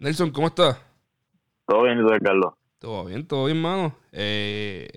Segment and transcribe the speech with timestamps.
[0.00, 0.80] Nelson, ¿cómo estás?
[1.66, 2.54] Todo bien, ¿y tú, Carlos?
[2.78, 3.96] Todo bien, todo bien, mano.
[4.12, 4.88] Eh,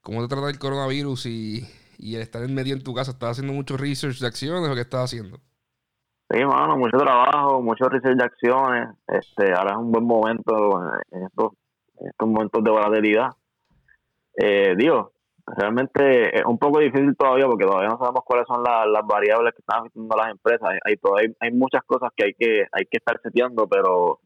[0.00, 1.68] ¿Cómo te trata el coronavirus y,
[1.98, 3.10] y el estar en medio en tu casa?
[3.10, 5.38] ¿Estás haciendo mucho research de acciones o qué estás haciendo?
[6.30, 8.88] Sí, mano, mucho trabajo, mucho research de acciones.
[9.06, 10.80] Este, ahora es un buen momento
[11.10, 11.52] en estos,
[12.00, 13.30] en estos momentos de volatilidad.
[14.36, 15.12] Eh, digo,
[15.46, 19.60] realmente es un poco difícil todavía porque todavía no sabemos cuáles son las, variables que
[19.60, 20.68] están afectando a las empresas.
[20.84, 24.20] Hay, todavía hay, muchas cosas que hay que hay que estar seteando, pero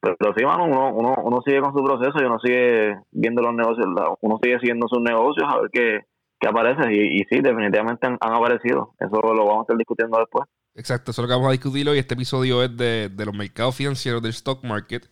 [0.00, 3.52] pero, sí, mano, uno, uno, uno sigue con su proceso y uno sigue viendo los
[3.52, 3.86] negocios,
[4.20, 6.00] uno sigue siguiendo sus negocios a ver qué,
[6.38, 6.92] qué aparece.
[6.92, 8.94] Y, y sí, definitivamente han, aparecido.
[9.00, 10.48] Eso lo vamos a estar discutiendo después.
[10.76, 11.98] Exacto, eso es lo que vamos a discutir hoy.
[11.98, 15.04] Este episodio es de, de los mercados financieros del stock market.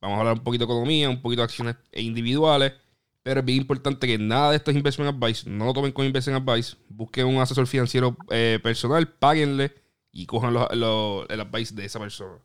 [0.00, 2.81] Vamos a hablar un poquito de economía, un poquito de acciones individuales
[3.22, 5.48] pero es bien importante que nada de esto es investment advice.
[5.48, 6.76] No lo tomen con investment advice.
[6.88, 9.72] Busquen un asesor financiero eh, personal, páguenle
[10.10, 12.38] y cojan el advice de esa persona.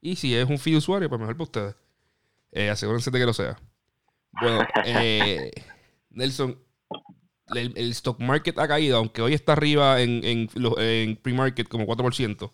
[0.00, 1.76] Y si es un fiduciario, pues mejor para ustedes.
[2.52, 3.58] Eh, asegúrense de que lo sea.
[4.40, 5.50] Bueno, eh,
[6.10, 6.58] Nelson,
[7.54, 10.48] el, stock market ha caído, aunque hoy está arriba en, en,
[10.78, 12.50] en pre-market como 4%.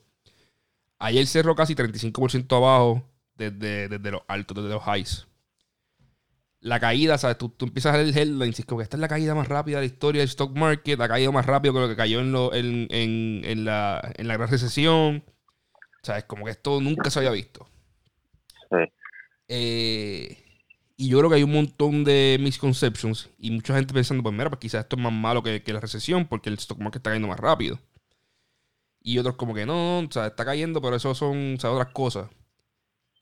[0.98, 5.26] Ayer cerró casi 35% abajo desde, desde los altos, desde los highs
[6.64, 7.36] la caída, ¿sabes?
[7.36, 9.76] Tú, tú empiezas a ver el headline, como que esta es la caída más rápida
[9.76, 12.32] de la historia del stock market, ha caído más rápido que lo que cayó en,
[12.32, 15.22] lo, en, en, la, en la gran recesión.
[16.02, 16.24] ¿Sabes?
[16.24, 17.68] Como que esto nunca se había visto.
[18.70, 18.92] Sí.
[19.48, 20.38] Eh,
[20.96, 24.48] y yo creo que hay un montón de misconceptions y mucha gente pensando, pues mira,
[24.48, 27.28] pues quizás esto es más malo que, la recesión porque el stock market está cayendo
[27.28, 27.78] más rápido.
[29.02, 32.30] Y otros como que no, o sea, está cayendo, pero eso son otras cosas.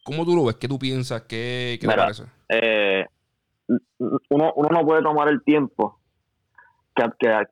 [0.05, 0.57] ¿Cómo tú lo ves?
[0.57, 1.23] ¿Qué tú piensas?
[1.23, 2.23] ¿Qué, qué te parece?
[2.49, 3.05] Eh,
[3.99, 5.99] uno, uno no puede tomar el tiempo
[6.95, 7.05] que,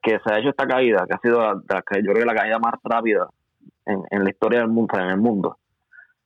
[0.03, 2.59] que, se ha hecho esta caída, que ha sido la, que yo creo la caída
[2.59, 3.29] más rápida
[3.87, 5.57] en, en, la historia del mundo, en el mundo,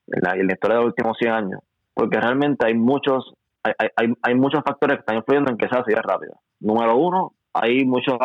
[0.08, 1.60] en la, historia de los últimos 100 años,
[1.94, 5.80] porque realmente hay muchos hay, hay, hay muchos factores que están influyendo en que sea
[5.80, 6.34] así de rápida.
[6.60, 8.18] Número uno, hay mucho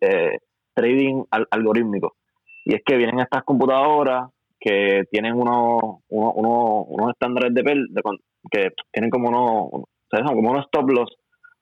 [0.00, 0.38] eh,
[0.72, 2.14] trading algorítmico.
[2.64, 8.02] Y es que vienen estas computadoras que tienen unos, unos, unos, estándares de, de,
[8.50, 9.84] que tienen como unos,
[10.26, 11.10] como unos stop loss,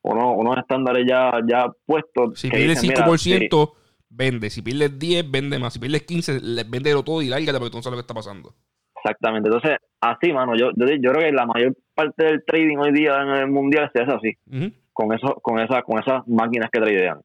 [0.03, 2.39] unos, unos estándares ya, ya puestos.
[2.39, 3.73] Si pierdes 5%,
[4.09, 4.51] vende.
[4.51, 5.73] Si pierdes 10, vende más.
[5.73, 8.55] Si pierdes 15, vende todo y lárgate porque tú no sabes lo que está pasando.
[8.97, 9.49] Exactamente.
[9.49, 13.21] Entonces, así, mano, yo, yo, yo, creo que la mayor parte del trading hoy día
[13.21, 14.33] en el mundial se hace así,
[14.93, 17.21] con, eso, con, esa, con esas máquinas que tradean.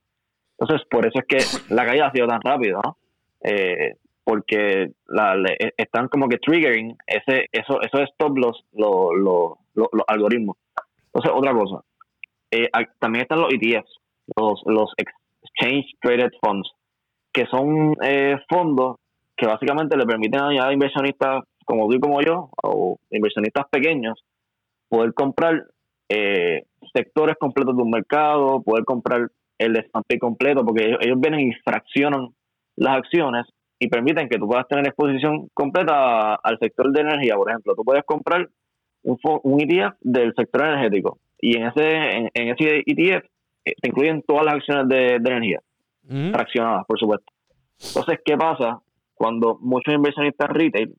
[0.60, 2.98] Entonces, por eso es que la caída ha sido tan rápida, ¿no?
[3.44, 5.36] Eh, porque la,
[5.76, 10.58] están como que triggering ese, eso, esos stop loss, los, los, los algoritmos.
[11.14, 11.84] Entonces, otra cosa.
[12.52, 13.98] Eh, también están los ETFs,
[14.36, 16.70] los, los Exchange Traded Funds,
[17.34, 18.98] que son eh, fondos
[19.36, 24.24] que básicamente le permiten a inversionistas como tú y como yo, o inversionistas pequeños,
[24.90, 25.64] poder comprar
[26.10, 31.54] eh, sectores completos de un mercado, poder comprar el S&P completo, porque ellos, vienen y
[31.64, 32.30] fraccionan
[32.76, 33.46] las acciones
[33.80, 37.74] y permiten que tú puedas tener exposición completa al sector de energía, por ejemplo.
[37.76, 38.48] Tú puedes comprar
[39.04, 41.20] un, un ETF del sector energético.
[41.40, 43.26] Y en ese, en, ese ETF
[43.66, 45.60] eh, te incluyen todas las acciones de, energía,
[46.32, 47.32] fraccionadas, por supuesto.
[47.80, 48.80] Entonces, ¿qué pasa
[49.16, 50.96] cuando muchos inversionistas retail,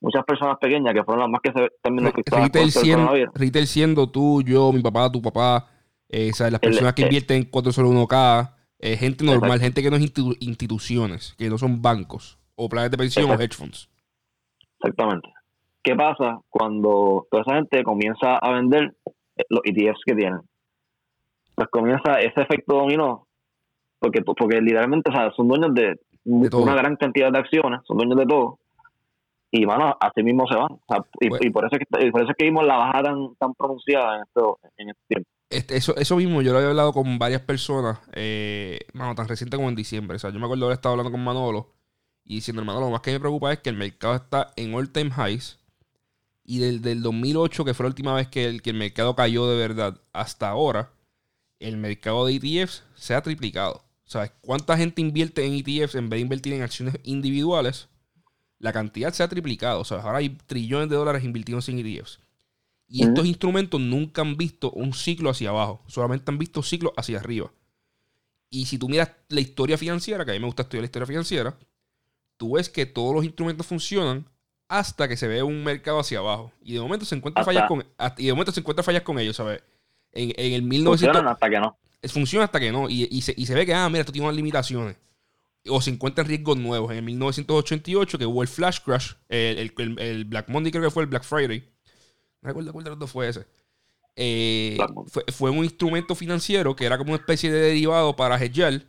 [0.00, 4.10] muchas personas pequeñas que fueron las más que se están viendo retail, siendo, retail siendo
[4.10, 5.68] tú, yo, mi papá, tu papá,
[6.08, 9.96] eh, las personas que invierten en 4 solo 1K, eh, gente normal, gente que no
[9.96, 13.88] es instituciones, que no son bancos o planes de pensión o hedge funds.
[14.78, 15.28] Exactamente.
[15.88, 20.40] ¿Qué pasa cuando toda esa gente comienza a vender eh, los ETFs que tienen?
[21.54, 23.26] Pues comienza ese efecto dominó,
[23.98, 28.58] porque, porque literalmente son dueños de, una gran cantidad de acciones, son dueños de todo.
[29.50, 30.78] Y bueno, así mismo se van.
[31.20, 34.16] y, por eso es que, por eso es que vimos la bajada tan, tan pronunciada
[34.16, 35.30] en, esto, en este tiempo.
[35.48, 39.70] Este, eso, eso mismo, yo lo había hablado con varias personas, eh, tan reciente como
[39.70, 40.16] en diciembre.
[40.16, 41.72] O sea, yo me acuerdo haber estado hablando con Manolo
[42.26, 44.92] y diciendo, hermano, lo más que me preocupa es que el mercado está en all
[44.92, 45.58] time highs
[46.50, 49.46] y del, del 2008, que fue la última vez que el, que el mercado cayó
[49.50, 50.90] de verdad, hasta ahora,
[51.58, 53.84] el mercado de ETFs se ha triplicado.
[54.06, 57.88] ¿Sabes cuánta gente invierte en ETFs en vez de invertir en acciones individuales?
[58.58, 59.84] La cantidad se ha triplicado.
[59.84, 62.18] Sea, ahora hay trillones de dólares invertidos en ETFs.
[62.88, 67.18] Y estos instrumentos nunca han visto un ciclo hacia abajo, solamente han visto ciclos hacia
[67.18, 67.52] arriba.
[68.48, 71.06] Y si tú miras la historia financiera, que a mí me gusta estudiar la historia
[71.06, 71.58] financiera,
[72.38, 74.26] tú ves que todos los instrumentos funcionan
[74.68, 76.52] hasta que se ve un mercado hacia abajo.
[76.62, 77.84] Y de momento se encuentra fallas con
[78.18, 79.62] y de momento se encuentra fallas con ellos, ¿sabes?
[80.12, 81.76] En, el 1900 Funcionan hasta que no.
[82.08, 82.88] Funciona hasta que no.
[82.88, 84.96] Y, se, ve que, ah, mira, esto tiene unas limitaciones.
[85.68, 86.90] o se encuentran riesgos nuevos.
[86.90, 91.08] En el 1988, que hubo el Flash Crash, el, Black Monday creo que fue el
[91.08, 91.60] Black Friday.
[92.42, 93.46] No recuerdo cuál de los dos fue ese.
[94.20, 94.76] Eh,
[95.28, 98.82] fue, un instrumento financiero que era como una especie de derivado para hedgear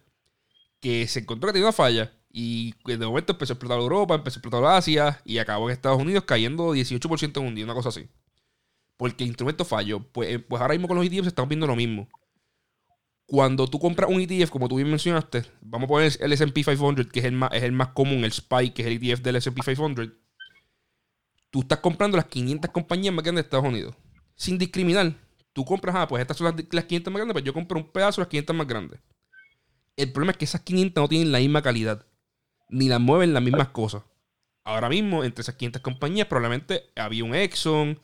[0.80, 4.38] que se encontró que tenía una falla y de momento empezó a explotar Europa, empezó
[4.38, 7.90] a explotar Asia y acabó en Estados Unidos cayendo 18% en un día, una cosa
[7.90, 8.08] así.
[8.98, 10.04] Porque el instrumento falló.
[10.12, 12.08] Pues, eh, pues ahora mismo con los ETFs estamos viendo lo mismo.
[13.26, 17.08] Cuando tú compras un ETF, como tú bien mencionaste, vamos a poner el SP 500,
[17.08, 19.36] que es el más, es el más común, el SPY, que es el ETF del
[19.38, 20.10] SP 500.
[21.52, 23.96] Tú estás comprando las 500 compañías más grandes de Estados Unidos.
[24.36, 25.16] Sin discriminar.
[25.54, 27.92] Tú compras, ah, pues estas son las, las 500 más grandes, pues yo compro un
[27.92, 29.00] pedazo de las 500 más grandes.
[29.96, 32.06] El problema es que esas 500 no tienen la misma calidad.
[32.70, 34.04] Ni las mueven las mismas cosas.
[34.64, 38.00] Ahora mismo, entre esas 500 compañías, probablemente había un Exxon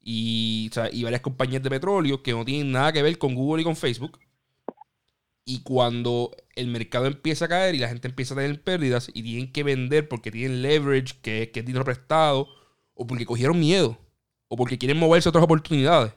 [0.00, 0.70] y,
[1.02, 4.18] varias compañías de petróleo que no tienen nada que ver con Google y con Facebook
[5.44, 9.22] y cuando el mercado empieza a caer y la gente empieza a tener pérdidas y
[9.22, 12.48] tienen que vender porque tienen leverage, que, que es dinero prestado,
[12.94, 13.98] o porque cogieron miedo,
[14.48, 16.14] o porque quieren moverse a otras oportunidades,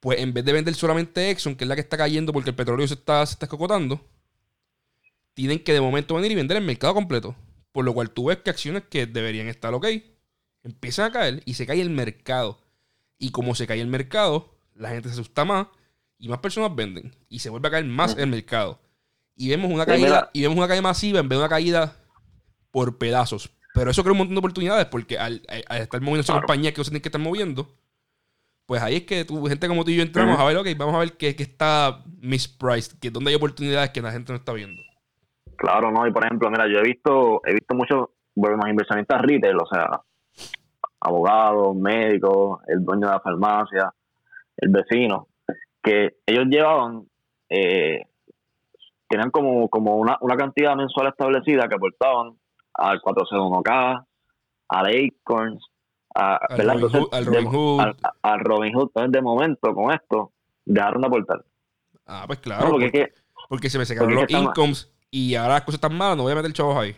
[0.00, 2.56] pues en vez de vender solamente Exxon, que es la que está cayendo porque el
[2.56, 4.00] petróleo se está, se está escocotando,
[5.34, 7.36] tienen que de momento venir y vender el mercado completo.
[7.72, 9.86] Por lo cual tú ves que acciones que deberían estar ok,
[10.62, 12.60] empiezan a caer y se cae el mercado.
[13.18, 15.66] Y como se cae el mercado, la gente se asusta más
[16.18, 18.80] y más personas venden y se vuelve a caer más el mercado.
[19.36, 21.96] Y vemos una caída, y vemos una caída masiva en vez de una caída
[22.70, 23.50] por pedazos.
[23.74, 26.84] Pero eso crea un montón de oportunidades porque al, estar moviendo esa compañía que no
[26.84, 27.76] se tienen que estar moviendo,
[28.66, 30.94] pues ahí es que tu gente como tú y yo entramos a ver, ok, vamos
[30.94, 34.52] a ver qué, qué está mispriced, que donde hay oportunidades que la gente no está
[34.52, 34.80] viendo.
[35.56, 39.56] Claro, no, y por ejemplo, mira, yo he visto, he visto muchos, bueno, inversionistas retail,
[39.56, 40.00] o sea,
[41.00, 43.92] abogados, médicos, el dueño de la farmacia,
[44.56, 45.28] el vecino,
[45.82, 47.06] que ellos llevaban,
[47.48, 48.02] eh,
[49.08, 52.32] tenían como, como una, una cantidad mensual establecida que aportaban
[52.74, 54.06] al 401k,
[54.68, 55.64] al Acorns,
[56.14, 57.80] a, al, Robin Hood, al, Robin Hood.
[58.22, 58.88] Al, Robin Hood.
[58.88, 60.32] Entonces, de momento, con esto,
[60.64, 61.44] dejaron de aportar.
[62.06, 62.70] Ah, pues claro.
[62.70, 63.12] porque,
[63.48, 66.34] porque, se me secaron los incomes y ahora las cosas están malas, no voy a
[66.34, 66.92] meter chavos ahí.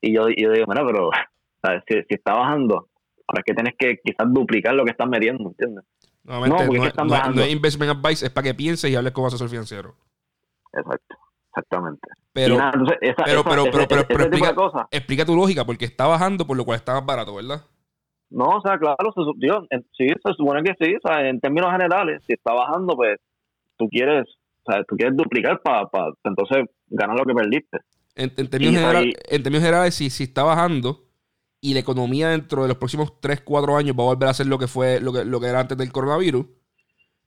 [0.00, 1.10] Y yo, yo digo, mira, pero
[1.86, 2.88] Si, si, está bajando,
[3.28, 5.84] ahora es que tienes que quizás duplicar lo que estás metiendo, ¿entiendes?
[6.24, 6.66] Nuevamente,
[6.96, 9.94] no, no, no, es investment advice, es para que pienses y hables con asesor financiero.
[10.72, 11.16] Exacto,
[11.50, 12.08] exactamente.
[12.32, 12.58] Pero,
[13.24, 14.54] pero, pero, pero, pero, explica,
[14.90, 17.62] explica, tu lógica, porque está bajando, por lo cual está más barato, ¿verdad?
[18.30, 19.64] No, o sea, claro, se, Dios,
[19.96, 23.20] sí, se supone que sí, o sea, en términos generales, si está bajando, pues
[23.76, 24.26] tú quieres,
[24.66, 25.88] o sea, tú quieres duplicar para
[26.24, 27.78] entonces ganar lo que perdiste.
[28.14, 31.04] En, en términos, generales, en términos generales, si, si está bajando,
[31.60, 34.46] y la economía dentro de los próximos 3, 4 años va a volver a ser
[34.46, 36.46] lo que fue lo que, lo que era antes del coronavirus,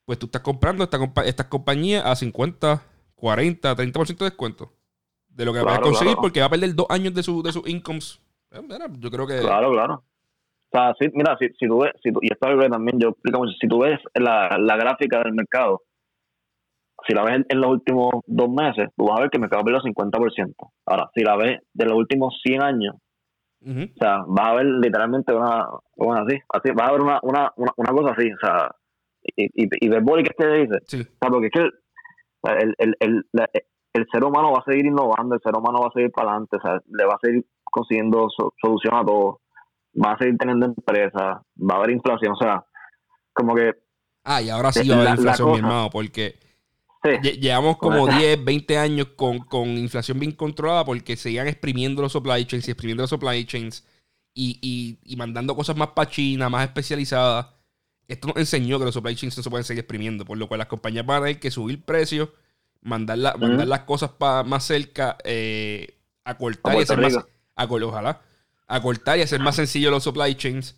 [0.06, 2.82] pues tú estás comprando esta, estas compañías a 50,
[3.16, 4.72] 40, 30% de descuento
[5.28, 7.52] de lo que va a conseguir porque va a perder dos años de, su, de
[7.52, 8.22] sus incomes.
[8.52, 8.62] Eh,
[9.00, 9.40] yo creo que...
[9.40, 10.04] Claro, claro.
[10.70, 13.54] O sea, mira, si, si tú ves, si y esto es también yo explico mucho,
[13.60, 15.82] si tú ves la, la gráfica del mercado,
[17.08, 19.64] si la ves en, los últimos dos meses, tú vas a ver que el mercado
[19.64, 20.54] perdió 50%.
[20.86, 22.96] Ahora, si la ves de los últimos 100 años,
[23.66, 27.52] o sea, vas a ver literalmente una, una así, así, vas a ver una, una,
[27.56, 28.72] una, cosa así, o sea,
[29.36, 31.70] y, y, y ver que te dice, o sea, porque es que
[32.62, 33.26] el, el, el,
[33.94, 36.58] el, ser humano va a seguir innovando, el ser humano va a seguir para adelante,
[36.58, 38.28] o sea, le va a seguir consiguiendo
[38.62, 39.42] solución a todo,
[39.94, 42.64] va a seguir teniendo empresas, va a haber inflación, o sea,
[43.34, 43.72] como que...
[44.24, 46.47] Ah, y ahora sí va a haber inflación, mi hermano, porque
[47.04, 52.68] Llevamos como 10, 20 años con, inflación bien controlada porque seguían exprimiendo los supply chains
[52.68, 53.86] y exprimiendo los supply chains
[54.34, 57.48] y, mandando cosas más para China, más especializadas.
[58.08, 60.60] Esto nos enseñó que los supply chains no se pueden seguir exprimiendo, por lo cual
[60.60, 62.30] las compañías van a tener que subir precios,
[62.82, 64.12] mandar, mandar las cosas
[64.46, 67.18] más cerca, eh, acortar y hacer más.
[67.56, 68.22] ojalá.
[68.68, 70.76] Acortar y hacer más sencillo los supply chains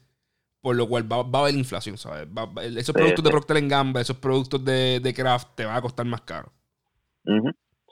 [0.61, 2.27] por lo cual va, a haber inflación, ¿sabes?
[2.77, 6.21] esos productos de Procter Gamble, esos productos de, de Kraft te van a costar más
[6.21, 6.51] caro.
[7.25, 7.33] Sí,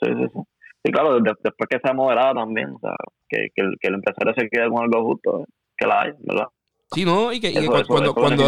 [0.01, 0.39] sí, sí.
[0.83, 2.95] Y claro, después que sea moderada también, o sea,
[3.27, 5.45] que, que, el, que el empresario se quede con algo justo,
[5.77, 6.47] que la haya, ¿verdad?
[6.91, 7.33] Sí, ¿no?
[7.33, 7.53] Y que,
[7.88, 8.45] cuando, cuando,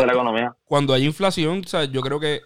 [0.63, 2.39] cuando, hay inflación, o sea, yo creo que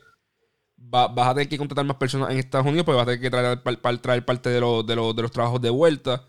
[0.80, 3.22] va, vas a tener que contratar más personas en Estados Unidos, pues vas a tener
[3.22, 6.24] que traer, traer parte de, los de, los, de los trabajos de vuelta,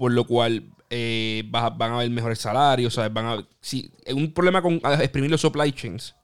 [0.00, 3.12] por lo cual eh, van a haber mejores salarios, ¿sabes?
[3.12, 6.16] Van a, si, un problema con exprimir los supply chains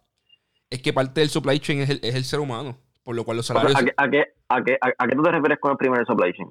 [0.71, 3.37] es que parte del supply chain es el, es el ser humano, por lo cual
[3.37, 3.77] los salarios...
[3.77, 6.33] ¿A qué, a, qué, a, qué, a, qué tú te refieres con el primer supply
[6.33, 6.49] chain?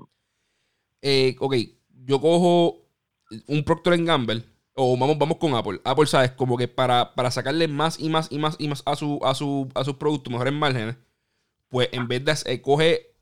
[1.01, 1.55] Eh, ok,
[2.05, 2.85] yo cojo
[3.47, 4.43] un Procter Gamble
[4.75, 5.81] o vamos, vamos con Apple.
[5.83, 6.29] Apple, ¿sabes?
[6.33, 9.33] Como que para, para sacarle más y más y más y más a, su, a,
[9.33, 10.95] su, a sus productos, mejores márgenes,
[11.69, 13.15] pues en vez de eh, coge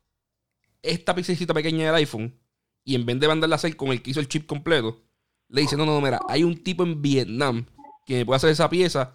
[0.82, 2.38] esta pixelcita pequeña del iPhone
[2.84, 5.00] y en vez de mandarla a hacer con el que hizo el chip completo,
[5.48, 7.66] le dice, no, no, no, mira, hay un tipo en Vietnam
[8.06, 9.12] que me puede hacer esa pieza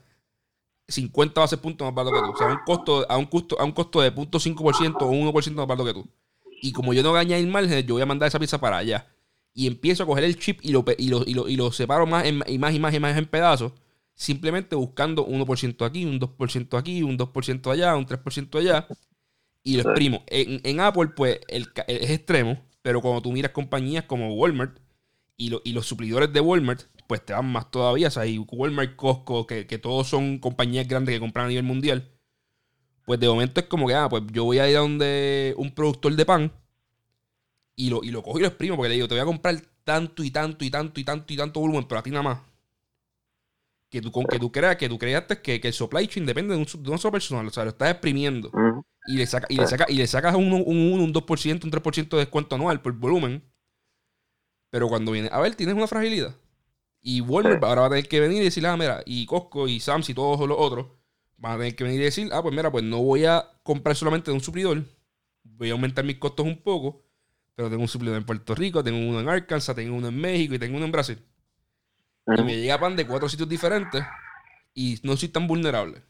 [0.90, 2.34] 50 bases puntos más barato que tú.
[2.34, 5.54] O sea, a un costo, a un costo, a un costo de 0.5% o 1%
[5.54, 6.10] más barato que tú.
[6.62, 8.78] Y como yo no voy a añadir margen, yo voy a mandar esa pieza para
[8.78, 9.08] allá.
[9.54, 12.44] Y empiezo a coger el chip y lo, y lo, y lo, separo más, en,
[12.48, 13.74] y más y más y más en pedazos.
[14.16, 18.88] Simplemente buscando 1% aquí, un 2% aquí, un 2% allá, un 3% allá.
[19.64, 20.24] Y lo exprimo.
[20.28, 22.62] En, en Apple, pues, el, es extremo.
[22.82, 24.80] Pero cuando tú miras compañías como Walmart
[25.38, 28.10] y, y los suplidores de Walmart, pues te van más todavía.
[28.10, 32.12] O sea, hay Walmart, Costco, que, todos son compañías grandes que compran a nivel mundial.
[33.06, 35.72] Pues de momento es como que, ah, pues yo voy a ir a donde un
[35.72, 36.54] productor de pan
[37.76, 39.60] y lo, y lo cojo y lo exprimo porque le digo, te voy a comprar
[39.84, 42.42] tanto y tanto y tanto y tanto y tanto volumen, pero a ti nada más.
[43.90, 46.84] Que tú, que tú creas, que tú creaste que, el supply chain depende de, un,
[46.84, 47.48] de una sola persona.
[47.48, 48.52] O sea, lo estás exprimiendo.
[49.08, 50.64] Y le, saca, y, le saca, y le sacas un, un
[50.94, 53.44] 1, un 2%, un 3% de descuento anual por volumen.
[54.70, 56.36] Pero cuando viene, a ver, tienes una fragilidad.
[57.02, 59.80] Y Walmart ahora va a tener que venir y decir, ah, mira, y Costco y
[59.80, 60.88] Sam's y todos los otros
[61.38, 63.96] van a tener que venir y decir, ah, pues mira, pues no voy a comprar
[63.96, 64.84] solamente de un suplidor,
[65.44, 67.06] voy a aumentar mis costos un poco,
[67.56, 70.54] pero tengo un suplidor en Puerto Rico, tengo uno en Arkansas, tengo uno en México
[70.54, 71.26] y tengo uno en Brasil.
[72.28, 74.04] Y me llega pan de cuatro sitios diferentes
[74.74, 76.04] y no soy tan vulnerable.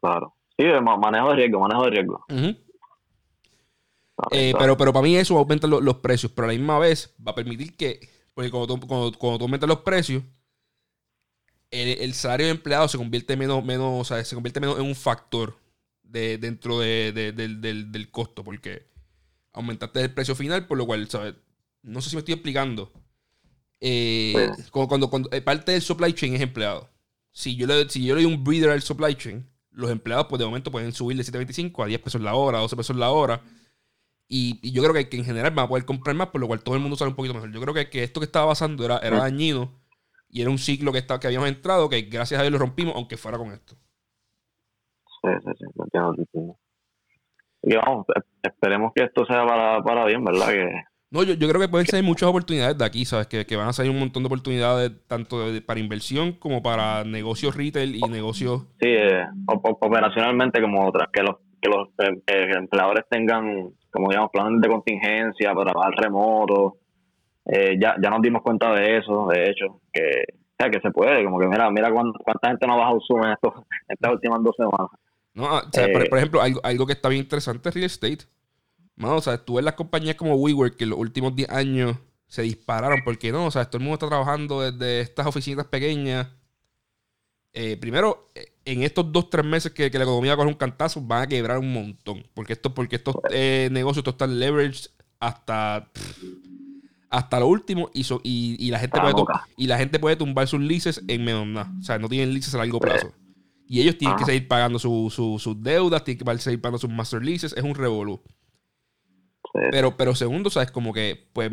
[0.00, 0.37] Claro.
[0.58, 2.24] Sí, manejo de riesgo, manejo de riesgo.
[4.32, 7.30] Eh, pero, pero para mí eso aumenta los precios, pero a la misma vez va
[7.30, 8.00] a permitir que
[8.38, 10.22] porque cuando tú, cuando, aumentas los precios,
[11.72, 14.94] el, salario de empleado se convierte menos, menos, o sea, se convierte menos en un
[14.94, 15.58] factor
[16.04, 18.86] de, dentro del, costo, porque
[19.52, 21.34] aumentaste el precio final, por lo cual, ¿sabes?
[21.82, 22.92] No sé si me estoy explicando.
[23.80, 26.88] Eh, cuando, cuando, eh, parte del supply chain es empleado.
[27.32, 29.44] Si yo, le, si yo le doy un breather al supply chain,
[29.78, 32.76] los empleados, pues de momento pueden subir de 7.25 a 10 pesos la hora, 12
[32.76, 33.40] pesos la hora
[34.28, 36.74] y, yo creo que, en general van a poder comprar más, por lo cual todo
[36.74, 37.50] el mundo sale un poquito mejor.
[37.50, 39.70] Yo creo que, que esto que estaba pasando era, era dañino
[40.28, 42.94] y era un ciclo que, estaba, que habíamos entrado que gracias a Dios lo rompimos,
[42.94, 43.74] aunque fuera con esto.
[45.22, 46.58] Sí, sí, sí, entiendo,
[47.62, 48.06] Y vamos,
[48.42, 50.48] esperemos que esto sea para, para bien, ¿verdad?
[50.48, 50.70] Que,
[51.10, 53.26] no, yo, yo creo que pueden ser muchas oportunidades de aquí, ¿sabes?
[53.26, 57.56] Que, que van a salir un montón de oportunidades tanto para inversión como para negocios
[57.56, 58.62] retail y negocios...
[58.80, 64.30] Sí, eh, operacionalmente como otras, que los, que los eh, eh, empleadores tengan como digamos,
[64.30, 66.76] planes de contingencia para trabajar remoto.
[67.46, 70.24] Eh, ya, ya nos dimos cuenta de eso, de hecho, que,
[70.58, 73.34] sea, que se puede, como que mira, mira cuánta, gente no ha bajado Zoom en,
[73.88, 74.90] estas últimas dos semanas.
[75.32, 77.86] No, ah, o sea, por, eh, ejemplo, algo, algo, que está bien interesante es real
[77.86, 78.18] estate.
[78.98, 81.96] No, o sea, tú ves las compañías como WeWork que en los últimos 10 años
[82.26, 86.26] se dispararon, porque no, o sea, todo el mundo está trabajando desde estas oficinas pequeñas.
[87.52, 88.30] Eh, primero,
[88.64, 91.72] en estos dos, tres meses que, la economía coge un cantazo, van a quebrar un
[91.72, 92.26] montón.
[92.34, 94.90] Porque esto, porque estos eh, negocios están leveraged
[95.20, 95.88] hasta,
[97.08, 99.14] hasta lo último y, y, la gente puede
[99.56, 101.72] y la gente puede tumbar sus leases en menos nada.
[101.78, 103.12] O sea, no tienen leases a largo plazo.
[103.66, 107.52] Y ellos tienen que seguir pagando sus deudas, tienen que seguir pagando sus master leases.
[107.56, 108.20] Es un revolú.
[109.70, 110.70] Pero, pero segundo, ¿sabes?
[110.70, 111.50] Como que, pues,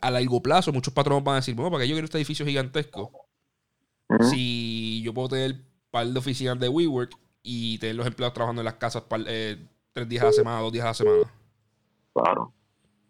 [0.00, 2.46] a largo plazo, muchos patrones van a decir, bueno, ¿para qué yo quiero este edificio
[2.46, 3.10] gigantesco?
[4.30, 5.56] Si yo puedo tener
[5.90, 7.12] par de oficinas de WeWork
[7.42, 9.56] y tener los empleados trabajando en las casas eh,
[9.92, 11.24] tres días a la semana, dos días a la semana.
[12.14, 12.52] Claro.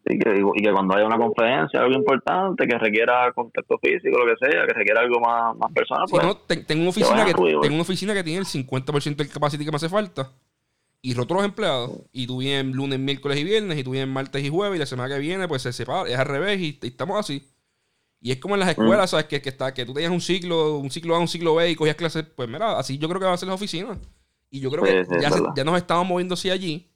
[0.07, 4.27] Y que, y que cuando haya una conferencia, algo importante, que requiera contacto físico, lo
[4.27, 6.07] que sea, que requiera algo más, más personal.
[6.09, 9.71] Pues, tengo, una oficina que, tengo una oficina que tiene el 50% del capacity que
[9.71, 10.31] me hace falta.
[11.01, 11.93] Y roto los empleados.
[12.13, 13.79] Y tú vienes lunes, miércoles y viernes.
[13.79, 14.77] Y tú vienes martes y jueves.
[14.77, 16.09] Y la semana que viene, pues se separa.
[16.09, 16.61] Es al revés.
[16.61, 17.49] y estamos así.
[18.21, 19.11] Y es como en las escuelas, mm.
[19.11, 19.27] ¿sabes?
[19.27, 21.77] Que, que, está, que tú tenías un ciclo, un ciclo A, un ciclo B y
[21.77, 22.25] cogías clases.
[22.25, 23.99] Pues mira, así yo creo que va a ser las oficinas.
[24.51, 26.91] Y yo creo que ya, ya, nos estamos moviendo hacia allí.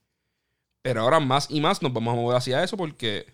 [0.81, 3.27] Pero ahora más y más nos vamos a mover hacia eso porque,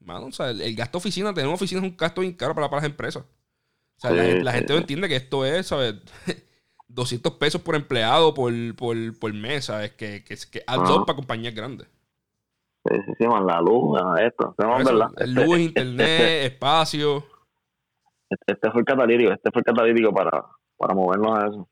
[0.00, 2.68] mano, o sea, el, gasto oficina, tener una oficina es un gasto bien caro para,
[2.68, 3.22] para las empresas.
[3.22, 5.94] O sea, la, gente no entiende que esto es, ¿sabes?
[6.94, 9.92] 200 pesos por empleado por, por, por mes, ¿sabes?
[9.92, 11.04] Que, que, que ah.
[11.06, 11.88] para compañías grandes.
[12.84, 14.54] Sí, sí, sí, man, la luz, esto.
[14.56, 15.10] ¿verdad?
[15.26, 17.24] Luz, este, internet, este, espacio.
[18.30, 20.46] Este, este, fue el catalítico, este fue el catalítico para,
[20.78, 21.68] para movernos a eso,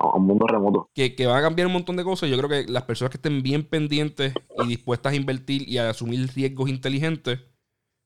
[0.00, 0.90] a un mundo remoto.
[0.94, 2.28] Que, que va a cambiar un montón de cosas.
[2.28, 4.34] Yo creo que las personas que estén bien pendientes
[4.64, 7.40] y dispuestas a invertir y a asumir riesgos inteligentes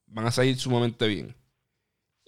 [0.06, 1.34] van a salir sumamente bien.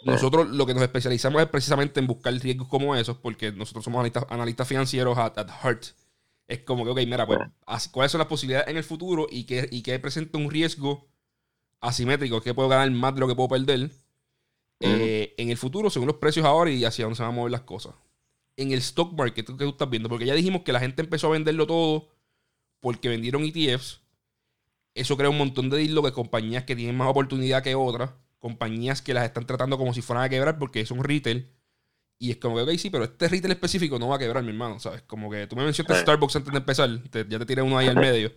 [0.05, 4.11] Nosotros lo que nos especializamos es precisamente en buscar riesgos como esos, porque nosotros somos
[4.29, 5.85] analistas, financieros at, at heart
[6.47, 7.41] es como que, ok, mira, pues,
[7.91, 11.09] ¿cuáles son las posibilidades en el futuro y qué, y qué presenta un riesgo
[11.81, 12.41] asimétrico?
[12.43, 13.91] ¿Qué puedo ganar más de lo que puedo perder?
[14.81, 17.53] Eh, en el futuro, según los precios ahora y hacia dónde se van a mover
[17.53, 17.95] las cosas.
[18.57, 20.09] En el stock market, ¿qué tú estás viendo?
[20.09, 22.09] Porque ya dijimos que la gente empezó a venderlo todo
[22.81, 24.03] porque vendieron ETFs
[24.93, 28.11] Eso crea un montón de deals que compañías que tienen más oportunidad que otras,
[28.45, 31.51] compañías que las están tratando como si fueran a quebrar porque son retail.
[32.19, 34.51] Y es como que, ok, sí, pero este retail específico no va a quebrar, mi
[34.51, 35.01] hermano, ¿sabes?
[35.01, 37.97] Como que tú me mencionaste Starbucks antes de empezar, ya te tiré uno ahí al
[37.97, 38.31] medio.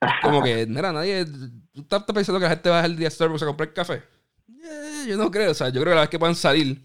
[0.22, 1.26] Como que, mira, nadie.
[1.72, 4.04] ¿Tú estás pensando que la gente va a día a Starbucks a comprar café?
[4.48, 6.80] Eh, yo no creo, o sea, yo creo que la vez que puedan salir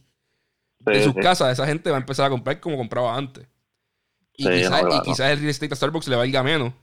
[0.79, 3.45] de sus casas, esa gente va a empezar a comprar como compraba antes.
[4.35, 6.73] Y, quizás, el real estate a Starbucks le valga menos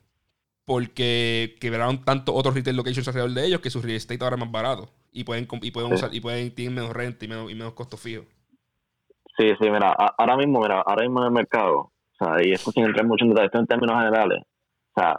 [0.65, 4.41] porque quebraron tantos otros retail locations alrededor de ellos que su real estate ahora es
[4.41, 7.55] más barato y pueden y pueden usar y pueden tener menos renta y menos, y
[7.55, 8.27] menos costos fijos.
[9.37, 12.71] Sí, sí, mira, ahora mismo, mira, ahora mismo en el mercado, o sea, y esto
[12.73, 14.43] sin entrar mucho en detalle, en términos generales,
[14.95, 15.17] o sea,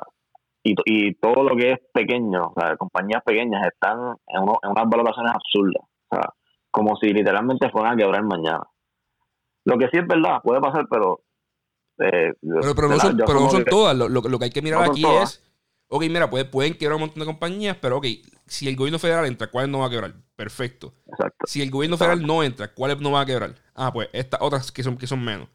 [0.64, 4.72] y, y todo lo que es pequeño, o sea, compañías pequeñas están en, uno, en
[4.72, 6.34] unas valoraciones absurdas, o sea,
[6.70, 8.64] como si literalmente fueran a quebrar mañana.
[9.66, 11.22] Lo que sí es verdad, puede pasar, pero
[12.02, 13.96] eh, pero, no son, pero no son todas.
[13.96, 15.44] Lo, lo, que hay que mirar aquí es.
[15.94, 18.06] Ok, mira, puede, pueden quebrar un montón de compañías, pero ok,
[18.46, 20.14] si el gobierno federal entra, ¿cuáles no va a quebrar?
[20.38, 20.94] Perfecto.
[21.06, 21.46] Exacto.
[21.46, 23.56] Si el gobierno federal no entra, ¿cuáles no va a quebrar?
[23.76, 25.50] Ah, pues estas otras que son, que son menos.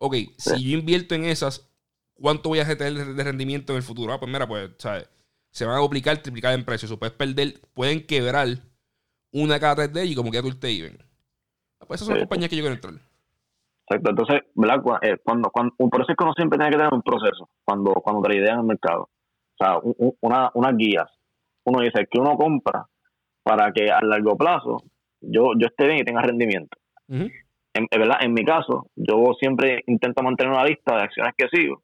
[0.00, 1.70] Ok, si yo invierto en esas,
[2.14, 4.12] ¿cuánto voy a tener de rendimiento en el futuro?
[4.12, 5.08] Ah, pues mira, pues, ¿sabes?
[5.52, 6.90] Se van a duplicar, triplicar en precios.
[6.90, 8.48] O puedes perder, pueden quebrar
[9.30, 10.98] una cada tres de ellos y como que tú te iban.
[11.78, 12.94] Ah, pues esas son las compañías que yo quiero entrar.
[12.94, 14.10] Exacto.
[14.10, 14.82] Entonces, ¿verdad?
[15.02, 17.92] Eh, cuando, cuando, por eso es que uno siempre tiene que tener un proceso cuando,
[17.94, 19.08] cuando te en el mercado.
[19.58, 19.80] O sea,
[20.20, 21.10] una, unas guías.
[21.64, 22.86] Uno dice que uno compra
[23.42, 24.78] para que a largo plazo
[25.20, 26.76] yo, yo esté bien y tenga rendimiento.
[27.08, 28.18] en, ¿verdad?
[28.20, 31.82] en mi caso, yo siempre intento mantener una lista de acciones que sigo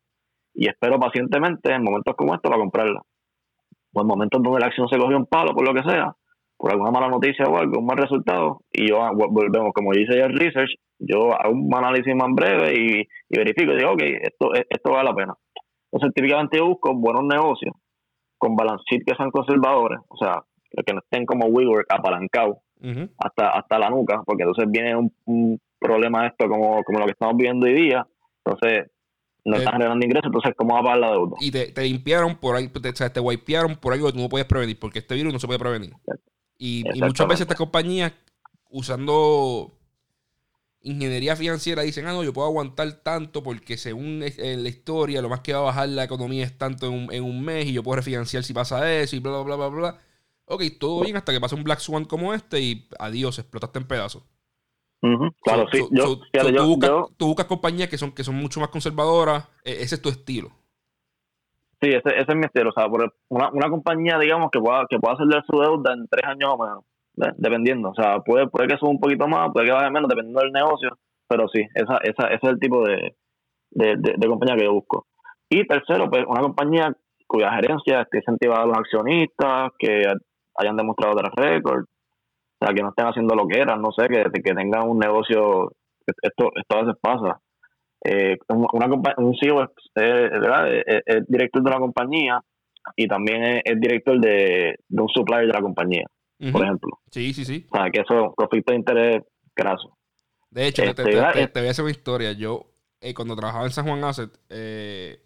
[0.54, 3.02] y espero pacientemente en momentos como estos para comprarla.
[3.92, 6.14] O en momentos donde la acción se cogió un palo, por lo que sea,
[6.56, 10.18] por alguna mala noticia o algo, un mal resultado, y yo ah, volvemos, como dice
[10.20, 14.92] el research, yo hago un análisis más breve y, verifico y digo, ok, esto, esto
[14.92, 15.34] vale la pena.
[15.94, 17.72] Entonces, típicamente yo busco buenos negocios
[18.36, 20.42] con balance sheet que sean conservadores, o sea,
[20.84, 22.58] que no estén como WeWork apalancados
[23.18, 27.36] hasta, hasta la nuca, porque entonces viene un, problema esto como, como lo que estamos
[27.36, 28.06] viviendo hoy día,
[28.44, 28.90] entonces
[29.44, 31.36] no están generando ingresos, entonces ¿cómo va a pagar la deuda?
[31.40, 34.28] Y te, limpiaron por ahí, te, o sea, te wipearon por algo que tú no
[34.28, 35.92] podías prevenir, porque este virus no se puede prevenir.
[36.58, 38.12] Y, y, muchas veces estas compañías,
[38.70, 39.78] usando
[40.84, 45.40] ingeniería financiera dicen, ah, no, yo puedo aguantar tanto porque según la historia, lo más
[45.40, 48.44] que va a bajar la economía es tanto en un, mes y yo puedo refinanciar
[48.44, 49.98] si pasa eso y bla, bla, bla, bla, bla.
[50.46, 53.86] Ok, todo bien hasta que pasa un Black Swan como este y adiós, explotaste en
[53.86, 54.22] pedazos.
[55.42, 55.86] Claro, sí.
[55.90, 56.18] yo,
[57.16, 59.46] tú, buscas, compañías que son, que son mucho más conservadoras.
[59.62, 60.50] E, ese es tu estilo.
[61.82, 62.70] Sí, ese, ese es mi estilo.
[62.70, 62.86] O sea,
[63.28, 66.58] una, una compañía, digamos, que pueda, que pueda hacer su deuda en tres años o
[66.58, 67.90] menos dependiendo.
[67.90, 70.52] O sea, puede, puede que suba un poquito más, puede que vaya menos, dependiendo del
[70.52, 70.98] negocio,
[71.28, 73.14] pero sí, esa, esa, ese es el tipo de,
[73.70, 75.06] de, compañía que yo busco.
[75.48, 76.92] Y tercero, pues una compañía
[77.26, 80.02] cuya gerencia esté incentivada a los accionistas, que
[80.56, 84.06] hayan demostrado track record, o sea, que no estén haciendo lo que eran, no sé,
[84.08, 85.72] que, que tengan un negocio,
[86.22, 87.40] esto, esto a veces pasa.
[88.04, 89.70] Eh, una, un CEO es,
[91.06, 92.40] es, director de una compañía
[92.96, 96.04] y también es, director de, de un supplier de la compañía
[96.52, 97.00] por ejemplo.
[97.10, 97.66] Sí, sí, sí.
[97.70, 99.22] O sea, que eso, conflicto de interés
[99.54, 99.96] graso.
[100.50, 102.32] De hecho, te, este, te, voy a hacer una historia.
[102.32, 102.70] Yo,
[103.00, 105.20] eh, cuando trabajaba en San Juan Asset, eh,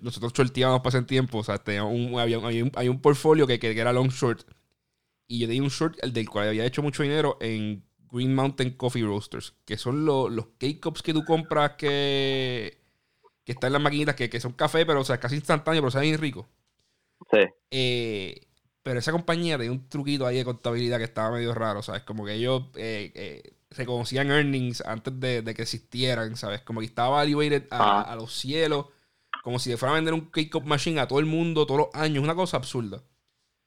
[0.00, 1.38] nosotros shorteábamos para ese tiempo.
[1.38, 4.42] O sea, tenía un, había, un, un, portfolio que, que, era long short.
[5.26, 8.70] Y yo tenía un short el del cual había hecho mucho dinero en Green Mountain
[8.76, 12.78] Coffee Roasters, que son los, los K-Cups que tú compras que,
[13.44, 15.90] que están en las maquinitas, que, que son café, pero o sea, casi instantáneo, pero
[15.90, 16.48] saben bien rico.
[17.30, 17.38] Sí.
[17.70, 18.48] Eh,
[18.82, 22.02] pero esa compañía tenía un truquito ahí de contabilidad que estaba medio raro, ¿sabes?
[22.02, 26.62] Como que ellos eh, eh, reconocían earnings antes de, que existieran, ¿sabes?
[26.62, 28.02] Como que estaba valuated a, ah.
[28.02, 28.86] a, los cielos,
[29.44, 32.02] como si le fuera a vender un K-Cup machine a todo el mundo todos los
[32.02, 33.02] años, una cosa absurda.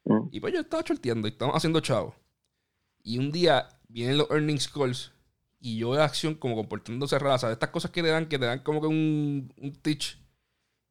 [0.04, 0.28] Mm.
[0.32, 2.16] Y pues yo estaba chorteando y estamos haciendo chavo.
[3.02, 5.14] Y un día vienen los earnings calls
[5.60, 7.54] y yo de acción como comportándose rara, ¿sabes?
[7.54, 10.18] Estas cosas que te dan, que te dan como que un, un teach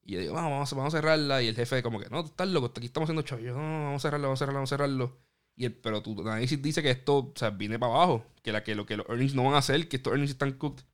[0.05, 1.43] y yo digo, vamos, vamos a cerrarla.
[1.43, 4.09] Y el jefe, como que, no, tú estás loco, aquí estamos haciendo no, vamos a
[4.09, 5.19] cerrarlo, vamos a cerrarlo, vamos a cerrarlo.
[5.57, 8.27] Y el, pero tu análisis dice que esto, o sea, viene para abajo.
[8.43, 10.53] Que, la, que, lo, que los earnings no van a hacer, que estos earnings están
[10.53, 10.85] cooked.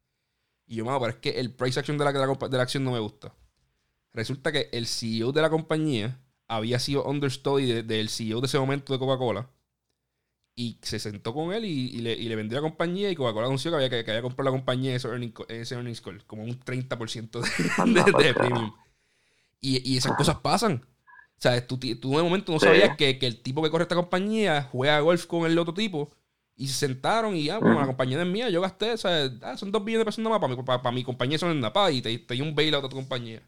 [0.66, 2.92] Y yo, mano, pero es que el price action de la, de la, acción no
[2.92, 3.35] me gusta.
[4.12, 8.92] Resulta que el CEO de la compañía había sido understudy del CEO de ese momento
[8.92, 9.51] de Coca-Cola.
[10.55, 13.11] Y se sentó con él y, le, y, le, vendió la compañía.
[13.11, 15.75] Y Coca-Cola anunció que había que, que había comprado la compañía en ese earnings, ese
[15.75, 17.40] earnings call, como un 30%
[17.94, 18.73] de, de, de premium.
[19.61, 20.83] Y, esas cosas pasan.
[20.85, 24.68] O sea, tú, tú de momento no sabías que, el tipo que corre esta compañía
[24.70, 26.11] juega golf con el otro tipo.
[26.57, 29.57] Y se sentaron y, ah, bueno, la compañía es mía, yo gasté, o sea, ah,
[29.57, 31.90] son dos billones de pesos nada más, para mi, para, mi compañía son en Napa
[31.90, 33.40] y te, te di un bailout a tu compañía.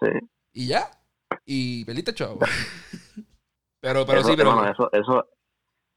[0.00, 0.08] Sí.
[0.54, 0.90] Y ya.
[1.44, 2.38] y perdiste chavo.
[3.80, 4.64] pero, pero sí, pero.
[4.64, 5.28] eso, eso,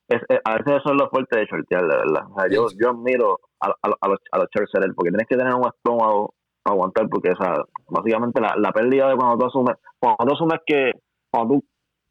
[0.09, 2.27] es, a veces eso es lo fuerte de shortear, de verdad.
[2.29, 4.47] O sea, yo, yo admiro a, a, a los, a los
[4.95, 7.55] porque tienes que tener un estómago para aguantar, porque, o sea,
[7.87, 10.91] básicamente la, la pérdida de cuando tú asumes, cuando tú asumes que
[11.31, 11.65] cuando tú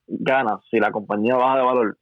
[0.06, 1.98] ganas, si la compañía baja de valor,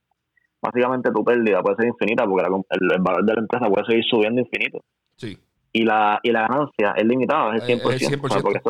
[0.60, 4.40] básicamente tu pérdida puede ser infinita, porque el, valor de la empresa puede seguir subiendo
[4.40, 4.80] infinito.
[5.16, 5.38] Sí.
[5.72, 7.92] Y la, y la ganancia es limitada, es el 100%.
[7.92, 8.20] Es 100%.
[8.20, 8.60] porque,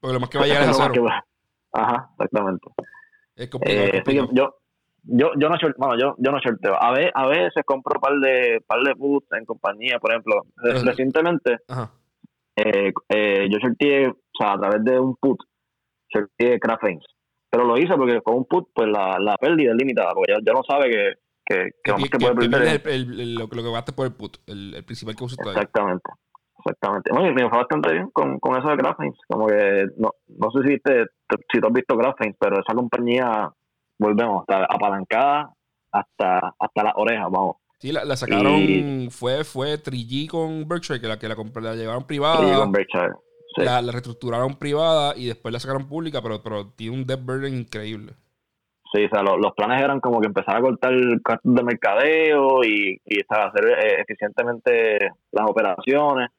[0.00, 1.06] porque, lo más que va a llegar es cero.
[1.72, 2.68] Ajá, exactamente.
[3.36, 4.54] Es eh, yo,
[5.02, 6.74] yo, yo no bueno, yo, yo no shorteo.
[6.82, 10.46] A, veces, a veces compro un par de, par de puts en compañía, por ejemplo.
[10.56, 11.58] Recientemente,
[12.56, 15.38] eh, eh, yo shorteé, o sea, a través de un put,
[16.08, 16.84] shorteé Craft
[17.50, 20.52] Pero lo hice porque con un put, pues la, la pérdida es limitada, porque ya,
[20.52, 21.12] no sabe que,
[21.44, 22.82] que, que, que, puede perder.
[22.86, 26.10] El, lo, que gaste por el put, el, principal que usa Exactamente.
[26.58, 27.10] Exactamente.
[27.12, 29.18] Bueno, me fue bastante bien con, con eso de Graphics.
[29.28, 31.04] Como que no, no sé si, te,
[31.52, 33.52] si tú has visto Graphics, pero esa compañía
[33.98, 35.52] volvemos, hasta apalancada
[35.92, 37.56] hasta, hasta las orejas, vamos.
[37.78, 42.58] Sí, la, sacaron, fue, fue 3G con Berkshire, que la que la, la llevaron privada.
[42.58, 43.12] con Berkshire.
[43.58, 48.14] La, reestructuraron privada y después la sacaron pública, pero, pero tiene un debt burden increíble.
[48.92, 53.00] Sí, o sea, los planes eran como que empezar a cortar costos de mercadeo y,
[53.04, 54.98] y hacer eh, eficientemente
[55.32, 56.30] las operaciones,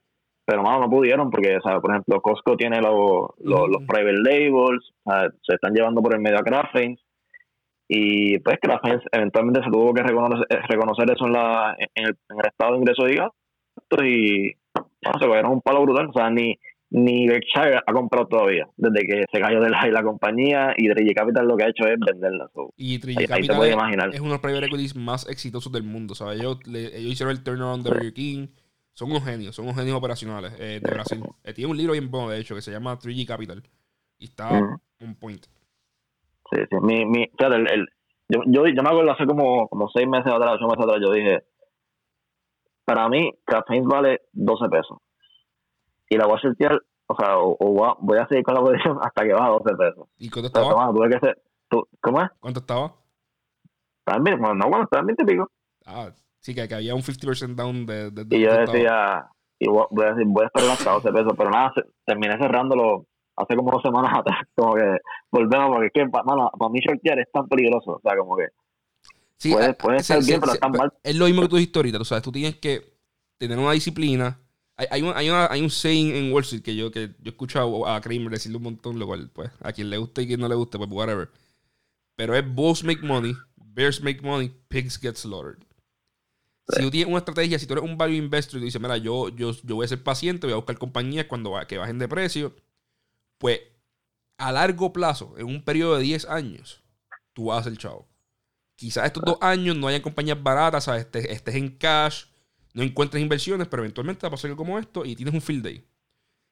[0.45, 4.93] pero más no pudieron porque, o sea, por ejemplo, Costco tiene los, los, private labels,
[5.43, 6.43] se están llevando por el medio a
[7.87, 12.05] y pues que la eventualmente se tuvo que reconocer, eh, reconocer eso en, la, en,
[12.05, 16.09] el, estado de ingreso de gastos y no, se cogieron un palo brutal.
[16.09, 20.03] O sea, ni, ni Berkshire ha comprado todavía, desde que se cayó de la, la
[20.03, 22.49] compañía y Triggy Capital lo que ha hecho es venderla.
[22.75, 24.09] y Triggy Capital es, imaginar.
[24.13, 26.13] es uno de los private equities más exitosos del mundo.
[26.13, 26.39] ¿sabes?
[26.39, 28.47] Ellos, ellos hicieron el turnaround de Burger King.
[28.93, 31.21] Son unos genios, son unos genios operacionales eh, de Brasil.
[31.43, 33.63] Eh, tiene un libro bien bueno, de hecho, que se llama 3G Capital.
[34.17, 34.49] Y está
[34.99, 35.45] un point.
[36.51, 36.77] Sí, sí.
[36.81, 37.87] Mi, mi, el, el,
[38.29, 41.11] yo, yo, yo me acuerdo hace como, como seis meses atrás, ocho meses atrás, yo
[41.11, 41.43] dije,
[42.85, 44.97] para mí, Café vale 12 pesos.
[46.09, 49.23] Y la voy a sortear, o sea, o, voy a seguir con la posición hasta
[49.23, 50.07] que baja 12 pesos.
[50.17, 50.91] ¿Y cuánto estaba?
[50.93, 51.41] tuve que ser,
[52.01, 52.29] ¿Cómo es?
[52.39, 52.93] ¿Cuánto estaba?
[54.05, 55.51] También, bueno, no, bueno, estaba en 20 y pico.
[55.85, 59.27] Ah, sí, que, que había un 50% down de, de, Y yo decía,
[59.59, 61.73] y voy, a decir, voy a esperar hasta 12 pesos, pero nada,
[62.05, 63.05] terminé cerrándolo
[63.37, 64.97] hace como dos semanas atrás, como que
[65.31, 68.47] volvemos, porque es que, mano, para mí shortear es tan peligroso, o sea, como que
[69.37, 70.91] sí, puede, ah, puede ser bien, pero es tan mal.
[71.03, 72.97] Es lo mismo que tú dijiste ahorita, tú sabes, tú tienes que
[73.37, 74.39] tener una disciplina.
[74.75, 77.25] Hay, hay, un, hay, una, hay un saying en Wall Street que yo, que yo
[77.25, 80.27] he escuchado a Kramer decirle un montón, lo cual, pues, a quien le guste y
[80.27, 81.29] quien no le guste, pues, whatever.
[82.15, 85.63] Pero es bulls make money, bears make money, pigs get slaughtered.
[86.69, 88.97] Si tú tienes una estrategia, si tú eres un value investor y tú dices, mira,
[88.97, 92.09] yo, yo, yo voy a ser paciente, voy a buscar compañías cuando que bajen de
[92.09, 92.53] precio,
[93.37, 93.61] pues
[94.37, 96.83] a largo plazo, en un periodo de 10 años,
[97.33, 98.07] tú vas a ser chavo.
[98.75, 101.05] Quizás estos dos años no hayan compañías baratas, ¿sabes?
[101.05, 102.25] Estés, estés en cash,
[102.73, 105.63] no encuentres inversiones, pero eventualmente va a pasar algo como esto y tienes un field
[105.63, 105.87] day.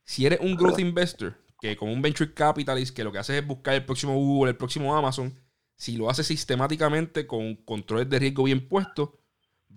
[0.04, 3.48] Si eres un growth investor, que como un venture capitalist, que lo que haces es
[3.48, 5.40] buscar el próximo Google, el próximo Amazon,
[5.78, 9.10] si lo haces sistemáticamente con controles de riesgo bien puestos,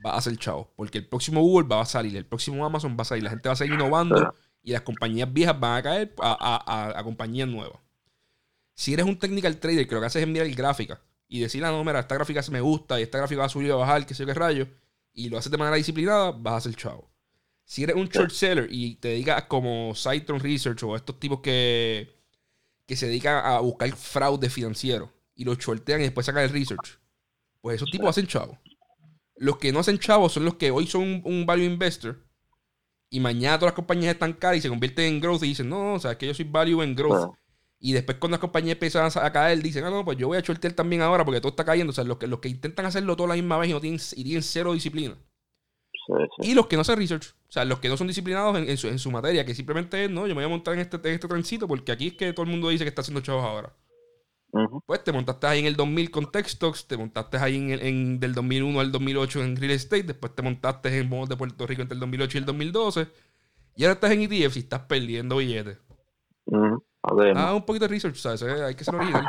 [0.05, 0.73] va a ser chavo.
[0.77, 3.49] Porque el próximo Google va a salir, el próximo Amazon va a salir, la gente
[3.49, 4.35] va a seguir innovando
[4.69, 7.81] y las compañías viejas van a caer a, compañías nuevas.
[8.75, 11.65] Si eres un technical trader que lo que haces es mirar el gráfica y decir,
[11.65, 13.71] ah, no, mira, esta gráfica se me gusta y esta gráfica va a subir y
[13.71, 14.69] a bajar, que sé yo qué rayo,
[15.15, 17.11] y lo haces de manera disciplinada, vas a ser chavo.
[17.65, 22.15] Si eres un short seller y te dedicas como Citron Research o estos tipos que,
[22.85, 26.99] que se dedican a buscar fraude financiero y lo shortean y después sacan el research,
[27.63, 28.59] pues esos tipos hacen chavo.
[29.35, 32.28] Los que no hacen chavo son los que hoy son un value investor
[33.11, 35.95] y mañana todas las compañías están caras y se convierten en growth y dicen, no,
[35.95, 37.35] o sea, que yo soy value en growth.
[37.81, 40.41] Y después cuando las compañías empiezan a caer, dicen, ah, no, pues yo voy a
[40.41, 41.91] shortear también ahora porque todo está cayendo.
[41.91, 44.01] O sea, los que, los que intentan hacerlo todo la misma vez y, no tienen,
[44.17, 45.17] y tienen cero disciplina.
[46.39, 48.89] Y los que no hacen research, o sea, los que no son disciplinados en, su,
[48.89, 51.15] en su, materia, que simplemente es, no, yo me voy a montar en este, en
[51.15, 53.75] este transito porque aquí es que todo el mundo dice que está haciendo chavos ahora.
[54.87, 58.35] Pues te montaste ahí en el 2000 con Textox, te montaste ahí en, en, del
[58.35, 61.95] 2001 al 2008 en Real Estate, después te montaste en modos de Puerto Rico entre
[61.95, 63.09] el 2008 y el 2012,
[63.77, 65.79] y ahora estás en ETF y estás perdiendo billetes.
[67.37, 68.43] Ah, un poquito de research, ¿sabes?
[68.43, 69.25] Eh, hay que ser original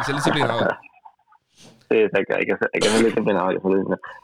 [0.00, 0.68] y ser disciplinado.
[1.90, 3.50] Sí, hay que, hay que, ser, hay que ser disciplinado.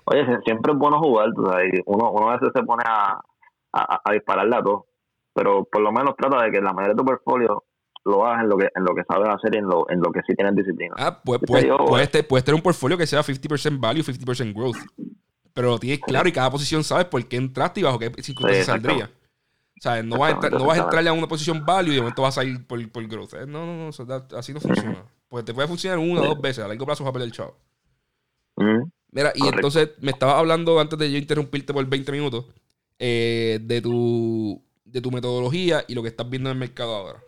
[0.06, 1.70] Oye, siempre es bueno jugar, tú sabes.
[1.84, 3.20] Uno, uno a veces se pone a,
[3.74, 4.86] a, a dispararle a todo,
[5.34, 7.64] pero por lo menos trata de que la mayoría de tu portfolio
[8.04, 10.10] lo hagas en lo que en lo que sabes hacer y en lo, en lo
[10.10, 10.94] que sí tienes disciplina.
[10.98, 14.76] Ah, pues, pues, puedes, tener un portfolio que sea 50% value, 50% growth.
[15.52, 18.66] Pero lo tienes claro y cada posición sabes por qué entraste y bajo qué circunstancias
[18.66, 19.10] saldría.
[19.78, 22.00] O sea, no vas, a no vas a entrarle a una posición value y de
[22.02, 23.34] momento vas a ir por, por growth.
[23.34, 23.46] ¿eh?
[23.46, 25.04] No, no, no, así no funciona.
[25.28, 26.64] Pues te puede funcionar una o dos veces.
[26.64, 27.56] A largo plazo vas a perder el chavo.
[29.12, 32.44] Mira, y entonces me estabas hablando antes de yo interrumpirte por 20 minutos
[32.98, 37.22] eh, de, tu, de tu metodología y lo que estás viendo en el mercado ahora.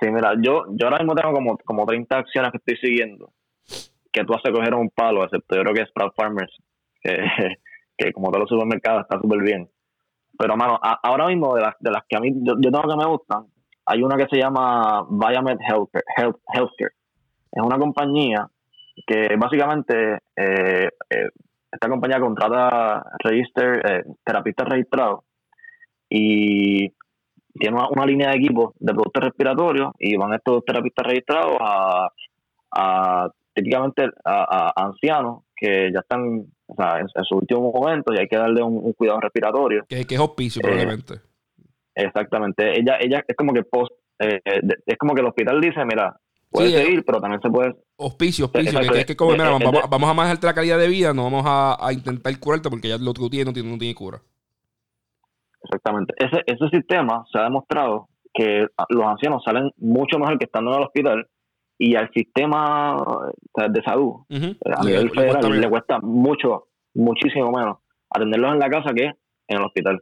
[0.00, 3.32] Sí, mira, yo, yo ahora mismo tengo como, como 30 acciones que estoy siguiendo
[4.14, 6.56] que tú haces coger un palo, excepto yo creo que Sprout Farmers,
[7.02, 7.18] que,
[7.98, 9.68] que como todos los supermercados está súper bien.
[10.38, 13.06] Pero, mano, ahora mismo de las, de las que a mí, yo, tengo que me
[13.06, 13.46] gustan,
[13.86, 16.04] hay una que se llama Viamed Healthcare.
[16.16, 16.92] Healthcare.
[17.52, 18.48] Es una compañía
[19.06, 21.28] que básicamente eh, eh,
[21.70, 25.24] esta compañía contrata register, eh, terapistas registrados
[26.08, 26.92] y
[27.58, 32.08] tiene una, línea de equipos de productos respiratorios y van estos terapistas registrados a,
[32.72, 38.62] a típicamente a, ancianos que ya están en, su último momento y hay que darle
[38.62, 39.84] un, cuidado respiratorio.
[39.88, 41.20] Que, es hospicio, probablemente.
[41.94, 42.78] Exactamente.
[42.78, 46.18] Ella, ella es como que post, es como que el hospital dice, mira,
[46.54, 47.74] Puede seguir, pero también se puede.
[47.96, 48.80] Hospicio, hospicio.
[48.80, 51.92] es que como, mira, vamos, vamos, a manejarte la calidad de vida, no vamos a,
[51.92, 54.22] intentar curarte porque ya lo que tú tienes no tiene, no tiene cura.
[55.64, 56.14] Exactamente.
[56.18, 60.78] Ese, ese sistema se ha demostrado que los ancianos salen mucho mejor que estando en
[60.78, 61.26] el hospital
[61.78, 62.96] y al sistema
[63.56, 67.78] de salud eh, a nivel federal le cuesta mucho, muchísimo menos
[68.10, 70.00] atenderlos en la casa que en el hospital.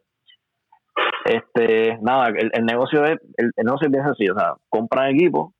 [1.25, 5.55] Este, nada, el, negocio es, el, el, negocio es bien sencillo, o sea, compran equipo,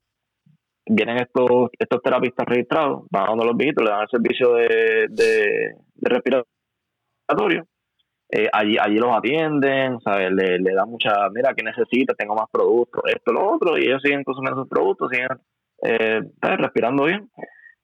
[0.85, 5.75] vienen estos, estos terapistas registrados, van a los viejitos, le dan el servicio de, de,
[6.01, 7.65] respiratorio.
[8.35, 10.31] Eh, allí, allí los atienden, ¿sabes?
[10.31, 12.17] Le, le dan mucha, mira, ¿qué necesitas?
[12.17, 15.27] Tengo más productos, esto, lo otro, y ellos siguen consumiendo esos productos, siguen
[15.83, 17.29] eh, respirando bien.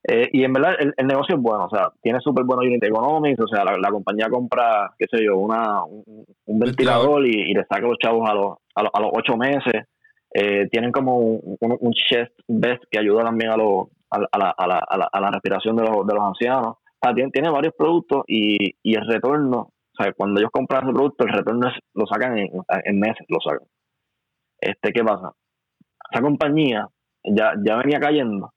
[0.07, 3.39] Eh, y en verdad el, negocio es bueno, o sea, tiene súper buenos unit economics,
[3.39, 7.99] o sea, la, compañía compra, qué sé yo, una, un, ventilador, y, le saca los
[7.99, 9.88] chavos a los, a los, a los ocho meses.
[10.33, 14.67] Eh, tienen como un, un, chest vest que ayuda también a, lo, a, la, a,
[14.67, 16.77] la, a, la, respiración de, los, de los ancianos.
[16.77, 20.85] O sea, tiene, tiene varios productos y, y el retorno, o sea, cuando ellos compran
[20.85, 22.49] ese producto, el retorno es, lo sacan en,
[22.85, 23.67] en meses, lo sacan.
[24.59, 25.33] Este, ¿Qué pasa?
[26.12, 26.88] Esa compañía
[27.23, 28.53] ya, ya venía cayendo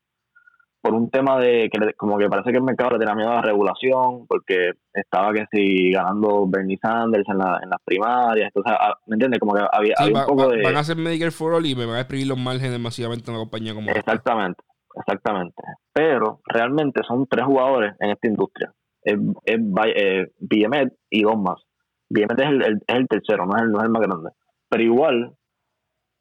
[0.81, 3.37] por un tema de que como que parece que el mercado le tenía miedo a
[3.37, 8.73] la regulación, porque estaba que si ganando Bernie Sanders en, la, en las primarias, entonces,
[8.79, 9.39] ah, ¿me entiendes?
[9.39, 10.63] Como que había, un poco de...
[10.63, 13.37] Van a hacer Medicare for All y me van a exprimir los márgenes masivamente en
[13.37, 14.63] una compañía como Exactamente,
[14.97, 15.63] exactamente.
[15.93, 18.73] Pero realmente son tres jugadores en esta industria.
[19.03, 19.59] Es, es
[19.97, 21.63] eh, BMED y dos más.
[22.09, 24.31] BMED es el, es el tercero, no es el, no es el más grande.
[24.69, 25.35] Pero igual,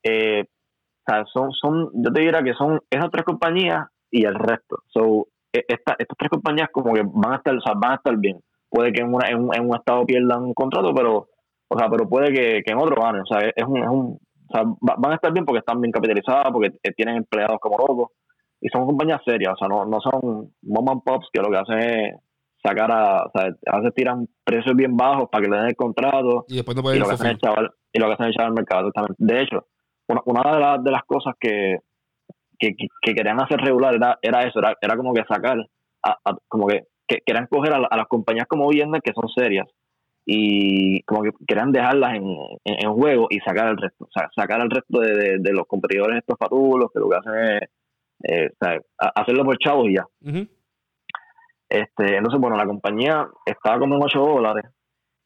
[0.03, 4.35] eh, o sea, son, son, yo te diría que son esas tres compañías y el
[4.35, 4.83] resto.
[4.87, 7.95] So, e, esta, estas tres compañías como que van a estar, o sea, van a
[7.95, 8.39] estar bien.
[8.69, 11.27] Puede que en, una, en, un, estado pierdan un contrato, pero,
[11.67, 13.21] o sea, pero puede que, en otro ganen.
[13.21, 15.91] O sea, es un, es un o sea, van a estar bien porque están bien
[15.91, 18.09] capitalizadas, porque eh, tienen empleados como locos.
[18.59, 21.57] Y son compañías serias, o sea, no, no son mom and pops que lo que
[21.57, 22.15] hacen es
[22.63, 25.75] sacar a, o sea, a veces tiran precios bien bajos para que le den el
[25.75, 28.45] contrato y después no pueden y lo que hacen chaval, y lo que hacen echar
[28.45, 29.67] al mercado De hecho,
[30.07, 31.77] una, una de, de las cosas que,
[32.59, 35.57] que, querían hacer regular era, era eso, era, era como que sacar,
[36.03, 36.85] a, como que,
[37.25, 39.67] querían coger a, las compañías como viviendas que son serias
[40.25, 44.61] y como que querían dejarlas en, en, juego y sacar el resto, o sea, sacar
[44.61, 47.61] al resto de, de, los competidores estos fatulos que lo que hacen es
[48.23, 48.51] eh,
[48.97, 50.05] hacerlo por chavos y ya.
[51.71, 54.65] Este Entonces, bueno, la compañía estaba como en 8 dólares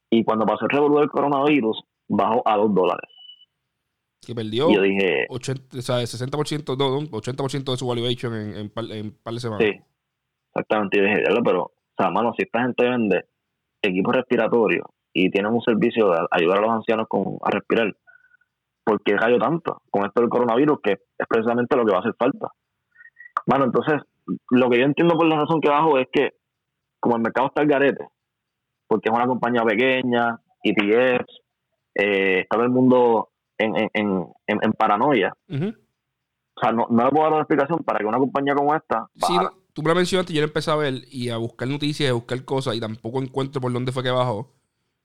[0.10, 3.10] y cuando pasó el revolver del coronavirus bajó a 2 dólares
[4.26, 8.70] que perdió yo dije, 80, o sea, 60%, no, 80% de su valuation en, en,
[8.70, 9.68] par, en par de semanas.
[9.68, 9.80] Sí,
[10.50, 10.98] exactamente.
[10.98, 13.26] Yo dije, pero, o sea, mano, si esta gente vende
[13.82, 17.96] equipos respiratorios y tienen un servicio de ayudar a los ancianos con, a respirar,
[18.84, 20.80] ¿por qué cayó tanto con esto del coronavirus?
[20.84, 22.52] Que es precisamente lo que va a hacer falta.
[23.46, 24.02] Mano, entonces,
[24.50, 26.34] lo que yo entiendo por la razón que bajo es que,
[27.00, 28.08] como el mercado está al garete,
[28.88, 31.42] porque es una compañía pequeña, ETFs,
[31.96, 35.34] eh, está todo el mundo en, en, en, en paranoia.
[35.50, 39.08] O sea, no, no le puedo dar una explicación para que una compañía como esta.
[39.16, 39.34] Sí,
[39.74, 42.76] tú me lo mencionaste, yo empecé a ver y a buscar noticias, a buscar cosas
[42.76, 44.54] y tampoco encuentro por dónde fue que bajó.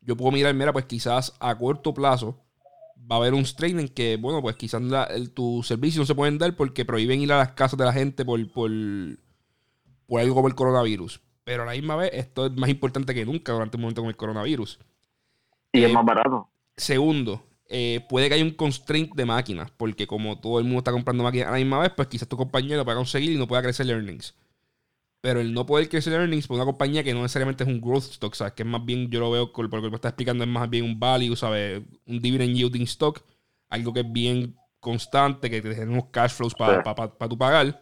[0.00, 2.38] Yo puedo mirar, mira, pues quizás a corto plazo
[3.10, 6.14] va a haber un strain en que, bueno, pues quizás el, tu servicio no se
[6.14, 8.70] pueden dar porque prohíben ir a las casas de la gente por, por,
[10.06, 11.20] por algo como el coronavirus.
[11.44, 14.08] Pero a la misma vez, esto es más importante que nunca durante un momento con
[14.08, 14.78] el coronavirus.
[15.72, 16.48] Y es eh, más barato.
[16.76, 20.92] Segundo, eh, puede que haya un constraint de máquinas, porque como todo el mundo está
[20.92, 23.62] comprando máquinas a la misma vez, pues quizás tu compañero pueda conseguir y no pueda
[23.62, 24.34] crecer earnings.
[25.20, 28.04] Pero el no poder crecer earnings por una compañía que no necesariamente es un growth
[28.04, 28.54] stock, ¿sabes?
[28.54, 30.68] Que es más bien, yo lo veo, por lo que me está explicando, es más
[30.70, 31.82] bien un value, ¿sabes?
[32.06, 33.20] Un dividend yielding stock,
[33.68, 37.80] algo que es bien constante, que te unos cash flows para tu pagar.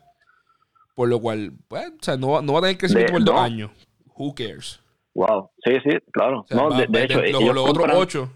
[0.94, 3.70] Por lo cual, pues, o sea, no, va a tener crecimiento por dos años.
[4.16, 4.82] Who cares?
[5.14, 6.44] Wow, sí, sí, claro.
[6.50, 7.22] no, de, hecho,
[7.52, 8.30] los otros ocho.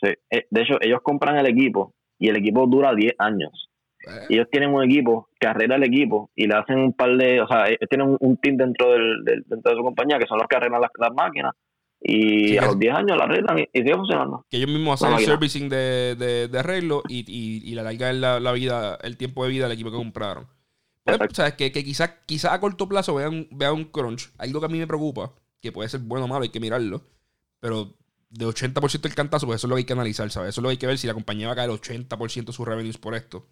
[0.00, 3.68] Sí, de hecho, ellos compran el equipo y el equipo dura 10 años.
[4.06, 4.26] Eh.
[4.30, 7.46] ellos tienen un equipo que arregla el equipo y le hacen un par de, o
[7.46, 10.56] sea, ellos tienen un, team dentro, del, dentro de su compañía que son los que
[10.56, 11.54] arreglan las, máquinas
[12.00, 14.44] y a los 10 años la arreglan y, sigue funcionando.
[14.50, 18.40] Que ellos mismos hacen el servicing de, de, arreglo y, y, y le alargan la,
[18.40, 20.46] la, vida, el tiempo de vida del equipo que compraron.
[21.04, 21.54] Pues, ¿sabes?
[21.54, 24.32] Que, que quizás quizá a corto plazo vean, vean un crunch.
[24.38, 27.02] Algo que a mí me preocupa, que puede ser bueno o malo, hay que mirarlo.
[27.60, 27.94] Pero
[28.30, 30.50] de 80% del cantazo, pues eso es lo que hay que analizar, ¿sabes?
[30.50, 32.52] Eso es lo que hay que ver si la compañía va a caer 80% de
[32.52, 33.46] sus revenues por esto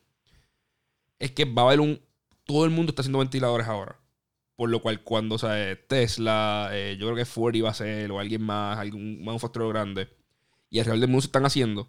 [1.21, 2.01] es que va a haber un.
[2.45, 4.01] Todo el mundo está haciendo ventiladores ahora.
[4.57, 8.11] Por lo cual, cuando o sea, Tesla, eh, yo creo que Ford iba a ser,
[8.11, 10.09] o alguien más, algún manufacturero grande,
[10.69, 11.89] y alrededor del mundo se están haciendo.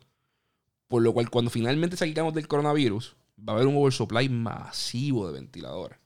[0.88, 5.34] Por lo cual, cuando finalmente salgamos del coronavirus, va a haber un oversupply masivo de
[5.34, 5.98] ventiladores.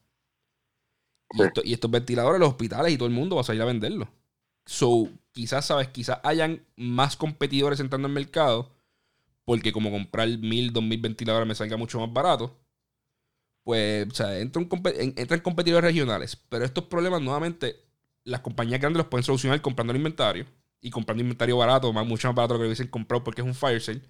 [1.64, 4.08] Y, estos ventiladores, los hospitales y todo el mundo va a salir a venderlos.
[4.64, 5.88] So, quizás, ¿sabes?
[5.88, 8.72] Quizás hayan más competidores entrando en el mercado.
[9.44, 12.56] Porque como comprar mil, dos mil ventiladores me salga mucho más barato
[13.66, 14.68] pues, o sea, entran,
[15.16, 16.36] entran competidores regionales.
[16.48, 17.74] Pero estos problemas, nuevamente,
[18.22, 20.46] las compañías grandes los pueden solucionar comprando el inventario.
[20.80, 23.46] Y comprando inventario barato, más, mucho más barato de lo que hubiesen comprado porque es
[23.46, 24.02] un fire sale.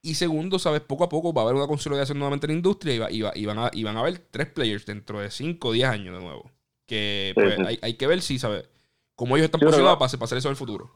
[0.00, 3.10] Y segundo, sabes, poco a poco va a haber una consolidación nuevamente en la industria
[3.10, 5.88] y, y, van, a, y van a haber tres players dentro de 5 o 10
[5.90, 6.50] años de nuevo.
[6.86, 8.66] Que pues, hay, hay, que ver si, ¿sabes?
[9.16, 10.92] Cómo ellos están posicionados para, hacer eso en el futuro.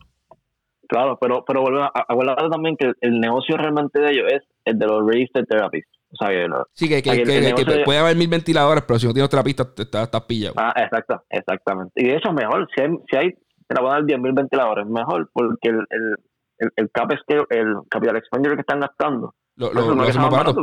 [0.88, 4.86] Claro, pero, pero volver a, también que el negocio realmente de ellos es el de
[4.86, 5.99] los registered therapists.
[6.12, 9.62] Sea, que, sí, que, que, puede haber mil ventiladores, pero si no tienes otra pista,
[9.76, 10.54] estás, estás pillado.
[10.56, 11.92] Ah, exacto, exactamente.
[11.94, 13.34] Y de hecho, mejor, si hay, si hay
[13.70, 16.16] te la van a dar 10 mil ventiladores, mejor, porque el, el,
[16.58, 19.36] el, el, cap es que el capital expenditure que están gastando.
[19.54, 20.60] Lo, lo, lo más barato.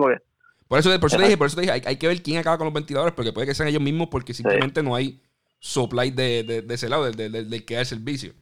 [0.68, 2.38] Por eso, por eso te dije, por eso te dije, hay, hay, que ver quién
[2.38, 5.24] acaba con los ventiladores, porque puede que sean ellos mismos, porque simplemente no hay
[5.60, 8.34] supply de, de, de ese lado, del, del, del, que da el servicio.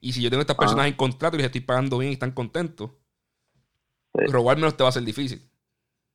[0.00, 2.32] Y si yo tengo estas personas en contrato y les estoy pagando bien y están
[2.32, 2.92] contentos,
[4.14, 5.50] robármelos te va a ser difícil.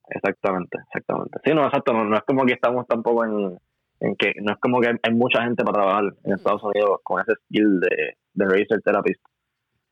[0.10, 1.40] Exactamente, exactamente.
[1.44, 3.58] Sí, no, exacto, no, es como que estamos tampoco en,
[4.00, 7.22] en, que, no es como que hay mucha gente para trabajar en Estados Unidos con
[7.22, 9.22] ese skill de, de research therapist.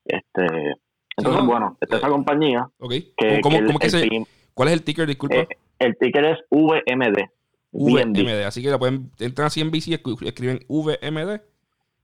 [0.06, 0.74] Este,
[1.18, 2.70] entonces, bueno, esta es la compañía.
[2.90, 4.08] Que, ¿Cómo, cómo que se,
[4.54, 5.36] ¿Cuál es el ticker, disculpa?
[5.36, 5.48] Eh,
[5.80, 7.30] el ticker es VMD.
[7.72, 9.94] VMD, así que la pueden, entran así en BC y
[10.26, 11.42] escriben VMD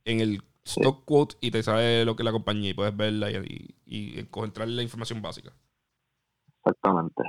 [0.05, 3.31] en el stock quote y te sale lo que es la compañía y puedes verla
[3.31, 5.51] y, y, y encontrar la información básica.
[6.59, 7.23] Exactamente.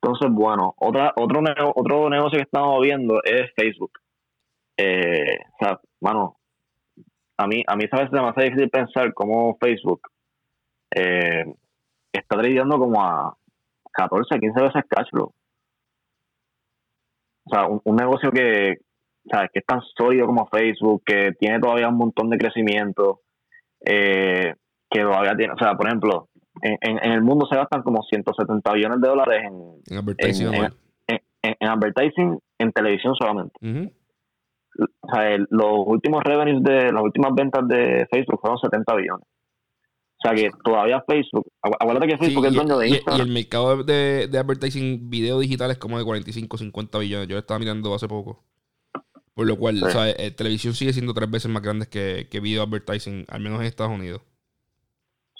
[0.00, 1.40] Entonces, bueno, otra, otro,
[1.74, 3.92] otro negocio que estamos viendo es Facebook.
[4.76, 6.36] Eh, o sea, mano,
[7.36, 10.02] a mí, a mí a veces me hace difícil pensar cómo Facebook
[10.94, 11.44] eh,
[12.12, 13.36] está tradeando como a
[13.92, 15.32] 14, 15 veces cash flow.
[17.44, 18.76] O sea, un, negocio que,
[19.30, 19.50] ¿sabes?
[19.52, 23.22] que es tan sólido como Facebook, que tiene todavía un montón de crecimiento,
[23.84, 24.54] eh,
[24.90, 26.28] que todavía tiene, o sea, por ejemplo,
[26.62, 30.54] en, el mundo se gastan como 170 billones de dólares en, en advertising,
[31.42, 33.54] en, advertising en televisión solamente.
[34.78, 39.26] o sea, los últimos revenues de las últimas ventas de Facebook fueron 70 billones.
[40.20, 43.20] O sea que todavía Facebook, acuérdate que Facebook es dueño de Instagram.
[43.20, 47.28] Y, el mercado de, de advertising video digital es como de 45, 50 billones.
[47.28, 48.42] Yo lo estaba mirando hace poco.
[49.38, 52.40] Por lo cual, o sea, eh, televisión sigue siendo tres veces más grande que, que
[52.40, 54.20] video advertising, al menos en Estados Unidos.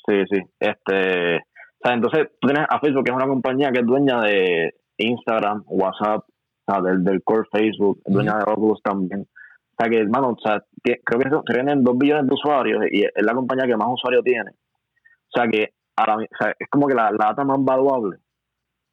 [0.08, 0.40] Sí, sí.
[0.58, 4.20] Este, o sea, entonces tú tienes a Facebook, que es una compañía que es dueña
[4.22, 9.20] de Instagram, WhatsApp, o sea, del, del core Facebook, dueña de Oculus también.
[9.20, 13.12] O sea, que, hermano, o sea, creo que tienen dos billones de usuarios y es
[13.22, 14.50] la compañía que más usuarios tiene.
[14.50, 18.16] O sea, que ahora, o sea, es como que la, data más valuable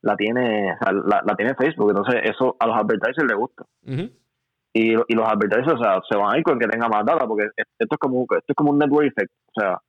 [0.01, 1.89] la tiene, o sea, la, la, tiene Facebook.
[1.89, 3.65] Entonces, eso a los advertisers les gusta.
[4.73, 7.25] y, y los advertisers, o sea, se van a ir con que tenga más data,
[7.25, 9.31] porque esto es como, esto es como un network effect.
[9.55, 9.79] O sea,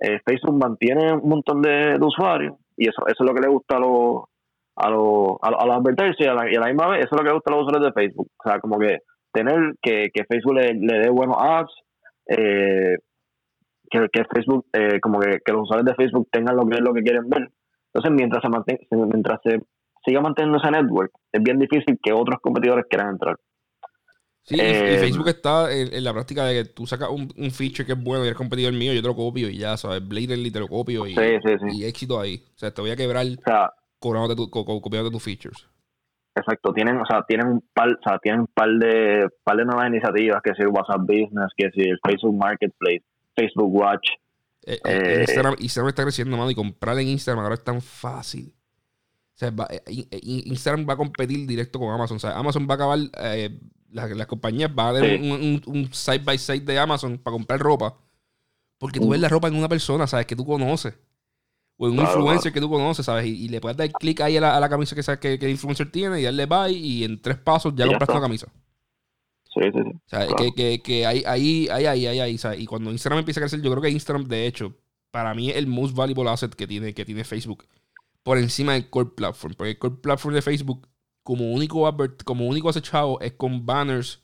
[0.00, 3.76] eh, Facebook mantiene un montón de, usuarios y eso, eso es lo que le gusta
[3.76, 4.24] a los
[4.76, 7.34] a los, a, los advertisers y a, la, misma vez eso es lo que le
[7.34, 8.28] gusta a los usuarios de Facebook.
[8.36, 8.98] O sea, como que
[9.32, 11.72] tener que, que Facebook le, dé buenos ads,
[12.26, 12.96] eh,
[13.90, 16.92] que, que, Facebook, eh, como que, que, los usuarios de Facebook tengan lo que, lo
[16.92, 17.50] que quieren ver.
[17.92, 19.60] Entonces, mientras se, mantenga, mientras se
[20.04, 23.36] siga manteniendo ese network, es bien difícil que otros competidores quieran entrar.
[24.46, 27.92] Sí, y eh, Facebook está en, la práctica de que tú sacas un, feature que
[27.92, 30.06] es bueno y eres competidor mío, yo te lo copio y ya, ¿sabes?
[30.06, 31.16] Blatantly te lo copio y,
[31.72, 32.44] y éxito ahí.
[32.54, 33.72] O sea, te voy a quebrar o sea,
[34.36, 35.68] tu, copiándote tus features.
[36.36, 39.64] Exacto, tienen, o sea, tienen un par, o sea, tienen un par de, par de
[39.64, 43.02] nuevas iniciativas, que es el WhatsApp Business, que es el Facebook Marketplace,
[43.34, 44.10] Facebook Watch.
[44.64, 48.52] Eh, eh, Instagram, Instagram, está creciendo, mano, y comprar en Instagram ahora es tan fácil.
[49.38, 52.16] Sea, eh, Instagram va a competir directo con Amazon.
[52.16, 53.60] O sea, Amazon va a acabar, eh,
[53.90, 57.98] las, compañías van a tener un, side by side de Amazon para comprar ropa.
[58.78, 60.26] Porque tú ves la ropa en una persona, ¿sabes?
[60.26, 60.94] Que tú conoces.
[61.76, 63.26] O en un influencer que tú conoces, ¿sabes?
[63.26, 66.20] Y, le puedes dar clic ahí a la, camisa que sabes que, el influencer tiene
[66.20, 68.46] y darle buy y en tres pasos ya compraste la camisa.
[69.52, 69.90] Sí, sí, sí.
[69.90, 72.60] O sea, que, que, ahí, ahí, ahí, ahí, ahí, ¿sabes?
[72.60, 74.74] Y cuando Instagram empieza a crecer, yo creo que Instagram, de hecho,
[75.10, 77.66] para mí es el most valuable asset que tiene, que tiene Facebook
[78.26, 79.54] por encima del core platform.
[79.54, 80.88] Porque el core platform de Facebook,
[81.22, 81.88] como único,
[82.24, 84.20] como único acechado, es con banners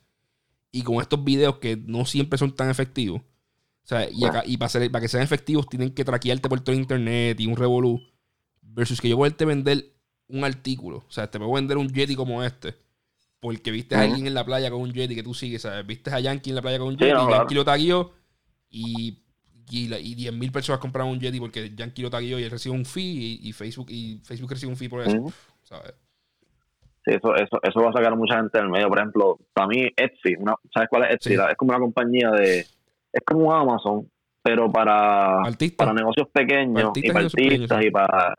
[0.72, 3.22] y con estos videos que no siempre son tan efectivos.
[3.22, 6.74] O sea, y, acá, y para, para que sean efectivos tienen que traquearte por todo
[6.74, 8.00] internet y un revolú.
[8.60, 9.94] Versus que yo poderte vender
[10.26, 11.04] un artículo.
[11.06, 12.74] O sea, te puedo vender un Yeti como este.
[13.38, 15.86] Porque viste a alguien en la playa con un Yeti que tú sigues, ¿sabes?
[15.86, 18.12] Viste a Yankee en la playa con un Yeti, y Yankee lo taguió
[18.68, 19.22] y,
[19.70, 22.84] y, y 10.000 personas compraron un Yeti porque Yankee lo taguió y él recibe un
[22.84, 25.32] fee y, Facebook y Facebook recibe un fee por eso.
[25.62, 25.94] ¿sabes?
[27.04, 28.88] Sí, eso, eso, eso va a sacar a mucha gente del medio.
[28.88, 30.36] Por ejemplo, para mí Etsy,
[30.72, 31.34] ¿sabes cuál es Etsy?
[31.34, 32.60] Es como una compañía de
[33.12, 34.10] es como un Amazon,
[34.42, 35.42] pero para,
[35.76, 38.34] para negocios pequeños y para artistas y para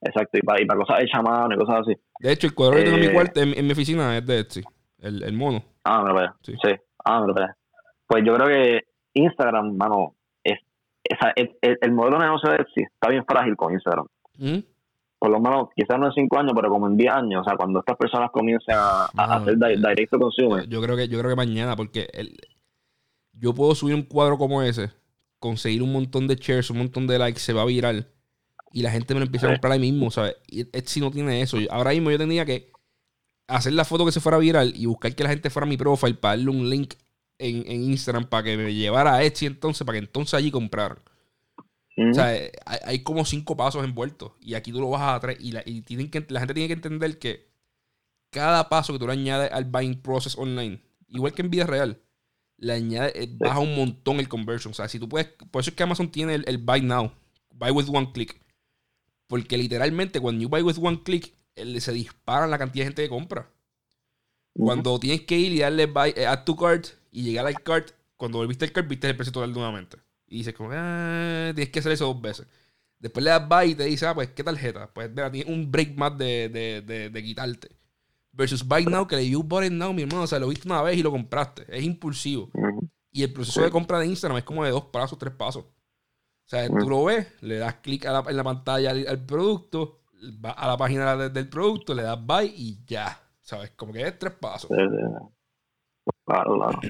[0.00, 1.94] exacto y para, y para cosas de chamán y cosas así.
[2.20, 4.40] De hecho, el cuadro que tengo en mi eh, cuarto, en, mi oficina es de
[4.40, 4.62] Etsy,
[4.98, 5.62] el, el mono.
[5.84, 6.34] Ah, me lo veo.
[6.42, 6.54] Sí.
[7.04, 7.48] Ah, me lo veo.
[8.06, 10.14] Pues yo creo que Instagram, mano,
[11.08, 14.06] es, el, el, modelo de negocio de Etsy está bien frágil con Instagram.
[14.38, 14.58] ¿Mm?
[15.18, 17.40] Por lo menos, quizás no en 5 años, pero como en 10 años.
[17.40, 20.60] O sea, cuando estas personas comiencen a, hacer directo consumo.
[20.60, 22.36] Yo creo que yo creo que mañana, porque el,
[23.32, 24.90] yo puedo subir un cuadro como ese,
[25.38, 28.06] conseguir un montón de shares, un montón de likes, se va a viral
[28.72, 30.36] y la gente me lo empieza a comprar ahí mismo, ¿sabes?
[30.46, 31.56] Y Etsy no tiene eso.
[31.70, 32.70] Ahora mismo yo tendría que
[33.46, 35.76] hacer la foto que se fuera viral y buscar que la gente fuera a mi
[35.76, 36.94] profile para darle un link
[37.38, 40.98] en, Instagram para que me llevara a Etsy entonces, para que entonces allí compraran.
[42.10, 42.32] O sea,
[42.84, 46.08] hay, como cinco pasos envueltos y aquí tú lo vas a tres y, la, tienen
[46.10, 47.48] que, la gente tiene que entender que
[48.30, 52.00] cada paso que tú le añades al buying process online, igual que en vida real,
[52.56, 54.70] le añade, eh, baja un montón el conversion.
[54.70, 57.12] O sea, si tú puedes, por eso es que Amazon tiene el, buy now,
[57.52, 58.40] buy with one click.
[59.26, 63.08] Porque literalmente cuando you buy with one click, se dispara la cantidad de gente que
[63.08, 63.50] compra.
[64.54, 67.90] Cuando tienes que ir y darle buy, eh, add to cart y llegar al cart,
[68.16, 69.98] cuando volviste el cart, viste el precio total nuevamente.
[70.26, 72.46] Y dices como, ah, tienes que hacer eso dos veces.
[72.98, 74.92] Después le das buy y te dice, ah, pues, ¿qué tarjeta?
[74.92, 77.78] Pues, mira, tienes un break más de, de, de quitarte.
[78.38, 80.22] Versus Buy Now, que le You Bought It Now, mi hermano.
[80.22, 81.64] O sea, lo viste una vez y lo compraste.
[81.68, 82.50] Es impulsivo.
[83.10, 85.64] Y el proceso de compra de Instagram es como de dos pasos, tres pasos.
[85.64, 90.02] O sea, tú lo ves, le das clic en la pantalla al, producto,
[90.38, 93.20] vas a la página del producto, le das buy y ya.
[93.40, 93.72] ¿Sabes?
[93.72, 94.70] Como que es tres pasos.
[96.28, 96.80] Claro, claro.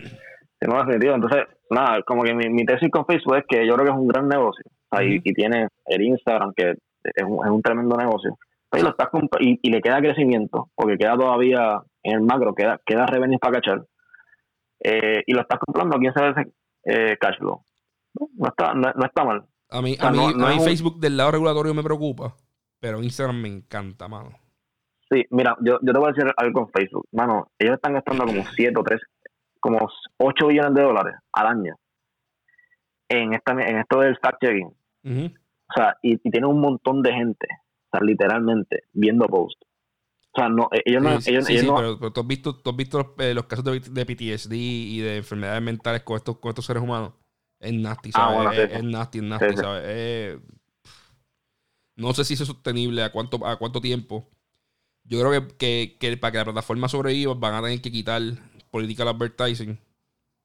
[0.66, 1.14] no, definitivo.
[1.14, 4.08] Entonces, nada, como que mi, tesis con Facebook es que yo creo que es un
[4.08, 4.64] gran negocio.
[5.00, 8.36] y, tiene el Instagram, que es un tremendo negocio
[9.40, 13.86] y, le queda crecimiento, porque queda todavía en el macro, queda, queda revenues para cachar.
[14.80, 16.46] Eh, y lo estás comprando a 15 veces
[16.84, 17.62] eh, cash flow.
[18.36, 19.44] No, está, no, está mal.
[19.70, 22.34] A mí, a mí, Facebook del lado regulatorio me preocupa,
[22.80, 24.30] pero Instagram me encanta, mano.
[25.10, 27.06] Sí, mira, yo, yo te voy a decir algo con Facebook.
[27.12, 29.00] Mano, ellos están gastando como 7 o 3,
[29.60, 29.88] como
[30.18, 31.76] 8 billones de dólares al año
[33.08, 34.68] en, esta, en esto del fact-checking.
[34.70, 37.46] O sea, y, y tienen un montón de gente
[37.90, 39.60] o literalmente, viendo post.
[40.32, 41.10] O sea, no, eh, ellos no.
[41.10, 41.76] ellos, sí, no...
[41.76, 45.00] Pero, tú has visto, tú has visto los, eh, los, casos de, de, PTSD y
[45.00, 47.12] de enfermedades mentales con estos, con estos seres humanos.
[47.58, 48.70] Es nasty, ah, ¿sabes?
[48.72, 49.82] es, nasty, es nasty, ¿sabes?
[49.86, 50.38] Eh,
[51.96, 54.28] no sé si es sostenible, a cuánto, a cuánto tiempo.
[55.02, 58.22] Yo creo que, que, para que la plataforma sobreviva van a tener que quitar
[58.70, 59.78] political advertising.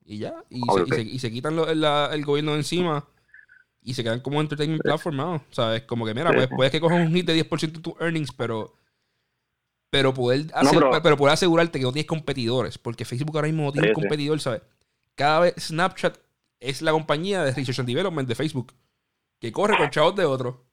[0.06, 0.34] Y ya.
[0.50, 3.08] Y, se, y, se, y se, quitan el gobierno de encima
[3.82, 5.34] y se quedan como entertainment platform, ¿no?
[5.36, 7.80] O sea, es como que, mira, pues, puedes que cojas un hit de 10% de
[7.80, 8.76] tus earnings, pero
[9.94, 10.48] pero poder,
[11.04, 14.40] pero, poder asegurarte que no tienes competidores, porque Facebook ahora mismo no tiene un competidor,
[14.40, 14.64] ¿sabes?
[15.14, 16.18] Cada vez Snapchat
[16.60, 18.74] es la compañía de Research and Development de Facebook,
[19.40, 20.66] que corre con chavos de otro.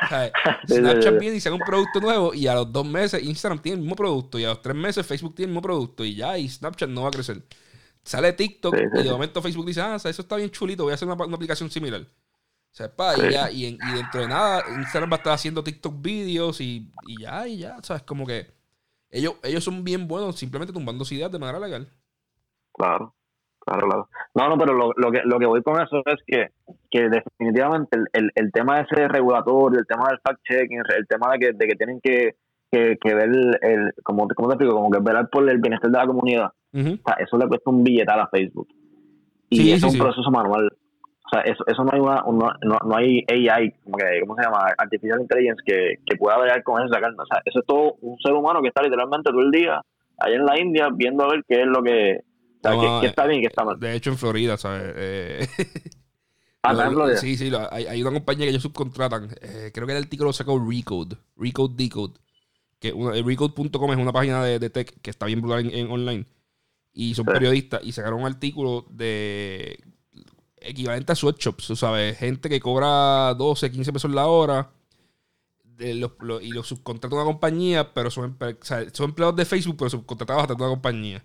[0.66, 3.82] Snapchat viene y saca un producto nuevo y a los dos meses Instagram tiene el
[3.82, 6.48] mismo producto y a los tres meses Facebook tiene el mismo producto y ya, y
[6.48, 7.42] Snapchat no va a crecer.
[8.02, 11.08] Sale TikTok y de momento Facebook dice, ah, eso está bien chulito, voy a hacer
[11.08, 12.06] una aplicación similar.
[12.70, 16.90] Sepa, y, ya, y, dentro de nada, Instagram va a estar haciendo TikTok videos y,
[17.20, 18.02] ya, y ya, ¿sabes?
[18.02, 18.52] Como que
[19.10, 21.92] ellos, ellos son bien buenos simplemente tumbando ideas de manera legal.
[22.72, 23.14] Claro,
[23.68, 24.08] claro, claro.
[24.34, 26.48] No, no, pero lo, lo, que, lo que voy con eso es que,
[26.90, 31.52] que definitivamente el, el, tema ese regulatorio, el tema del fact-checking, el tema de que,
[31.52, 32.34] de que tienen que,
[32.70, 33.30] que, ver,
[33.62, 34.74] el, como, ¿cómo te explico?
[34.74, 36.52] Como que velar por el bienestar de la comunidad.
[36.72, 38.68] o sea, eso le cuesta un billetal a Facebook.
[39.50, 40.68] Y es un proceso manual
[41.28, 42.24] o sea, eso, eso no hay una,
[42.62, 44.72] no, no, hay AI, como que, ¿cómo se llama?
[44.78, 47.12] Artificial Intelligence que, que pueda ver con eso sacar.
[47.12, 49.82] O sea, eso es todo un ser humano que está literalmente todo el día
[50.18, 52.20] allá en la India viendo a ver qué es lo que,
[52.64, 53.78] o está bien y qué está mal.
[53.78, 54.92] De hecho, en Florida, ¿sabes?
[54.96, 55.48] Eh,
[56.62, 57.16] ah, en Florida.
[57.18, 59.34] Sí, sí, hay, hay, una compañía que ellos subcontratan.
[59.40, 62.14] Eh, creo que el artículo sacó Recode, Recode Decode.
[62.78, 62.92] Que
[63.24, 66.26] Recode.com es una página de, de, tech que está bien brutal en, online.
[66.92, 69.78] Y son periodistas y sacaron un artículo de
[70.60, 72.18] equivalente a sweatshops, ¿sabes?
[72.18, 74.70] Gente que cobra 12, 15 pesos la hora
[75.62, 78.36] de los, y los subcontrata una compañía, pero son,
[78.92, 81.24] son empleados de Facebook, pero subcontratados a una compañía.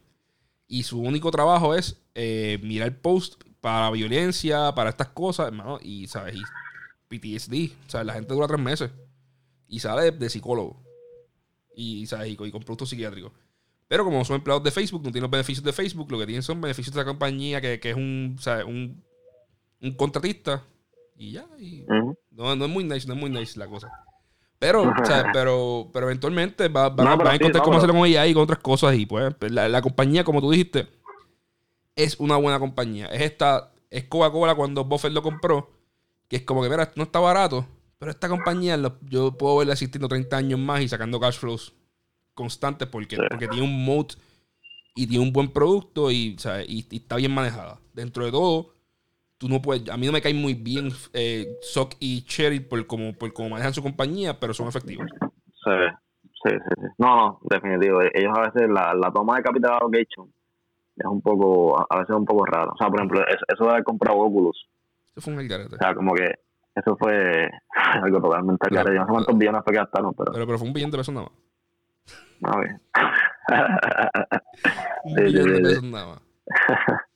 [0.74, 6.08] Y su único trabajo es eh, mirar post para violencia, para estas cosas, hermano, y,
[6.08, 6.36] ¿sabes?
[6.36, 6.42] Y
[7.08, 8.08] PTSD, ¿sabes?
[8.08, 8.90] La gente dura tres meses
[9.68, 10.82] y sale de, psicólogo
[11.76, 12.32] y, ¿sabes?
[12.32, 13.32] Y, con productos psiquiátricos.
[13.88, 16.42] Pero como son empleados de Facebook, no tienen los beneficios de Facebook, lo que tienen
[16.42, 18.66] son beneficios de la compañía, que, que es un, ¿sabes?
[18.66, 19.04] un
[19.84, 20.64] un contratista
[21.16, 21.46] y ya.
[22.32, 23.92] no, no, es muy nice, no es muy nice la cosa.
[24.64, 28.44] Pero, o sea, pero, pero eventualmente va, a encontrar cómo hacerlo con ella y con
[28.44, 28.96] otras cosas.
[28.96, 30.88] Y pues, la, compañía, como tú dijiste,
[31.98, 33.08] es una buena compañía.
[33.08, 35.70] Es esta, es Coca-Cola cuando Buffett lo compró,
[36.30, 37.68] que es como que, mira, no está barato,
[38.00, 41.74] pero esta compañía yo puedo verla existiendo 30 años más y sacando cash flows
[42.34, 44.14] constantes porque, porque tiene un moat
[44.96, 46.38] y tiene un buen producto y,
[46.70, 47.82] y, está bien manejada.
[47.94, 48.73] Dentro de todo,
[49.44, 52.88] tú no puedes, a mí no me caen muy bien eh, Sock y Cherry por
[52.88, 55.06] cómo por cómo manejan su compañía, pero son efectivos.
[55.20, 55.72] Sí,
[56.46, 56.82] sí, sí.
[56.98, 58.00] No, no, definitivo.
[58.14, 60.34] Ellos a veces la, la toma de capital allocation
[60.96, 62.72] es un poco, a veces es un poco raro.
[62.72, 64.66] O sea, por ejemplo, eso, de haber comprado Oculus.
[65.14, 65.76] Eso fue un algarete.
[65.76, 66.40] O sea, como que
[66.76, 67.52] eso fue
[68.02, 68.96] algo totalmente algarete.
[68.96, 70.32] Yo no sé cuántos billones fue que gastaron, pero...
[70.32, 70.46] pero...
[70.46, 71.36] Pero fue un billón de pesos nada más.
[72.56, 72.80] A ver.
[75.04, 76.22] un billón de pesos nada más.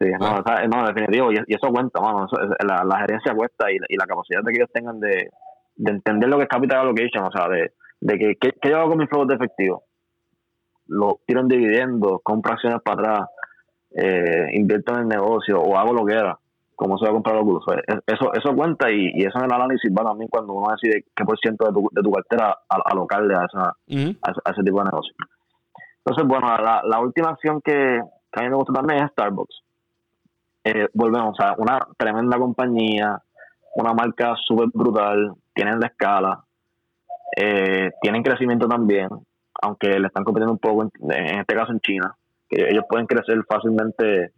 [0.00, 2.26] Sí, no, no, definitivo, y, eso cuenta, mano,
[2.66, 5.30] la, la, gerencia cuesta y, y, la capacidad de que ellos tengan de,
[5.76, 8.90] de entender lo que es capital allocation, o sea, de, de que, ¿qué, yo hago
[8.90, 9.84] con mis flujos de efectivo?
[10.86, 13.28] Lo tiro en dividendos, compro acciones para atrás,
[13.96, 16.36] eh, invierto en el negocio o hago lo que era,
[16.74, 17.76] como se va a comprar los cursos.
[18.04, 21.24] Eso, eso cuenta y, y, eso en el análisis va también cuando uno decide qué
[21.24, 25.14] por ciento de tu, de tu cartera alocarle a, esa, a, ese tipo de negocio.
[25.98, 28.00] Entonces, bueno, la, la última acción que,
[28.32, 29.63] que a mí me gusta también es Starbucks
[30.64, 33.20] eh, volvemos a una tremenda compañía,
[33.76, 36.44] una marca súper brutal, tienen la escala,
[37.36, 39.08] eh, tienen crecimiento también,
[39.60, 42.16] aunque le están compitiendo un poco, en, este caso en China,
[42.48, 44.32] ellos pueden crecer fácilmente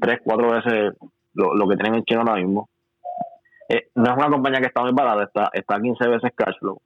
[0.00, 0.94] tres, cuatro veces
[1.34, 2.68] lo, que tienen en China ahora mismo.
[3.68, 6.58] Eh, no es una compañía que está muy barata, está, está a 15 veces cash
[6.60, 6.80] flow,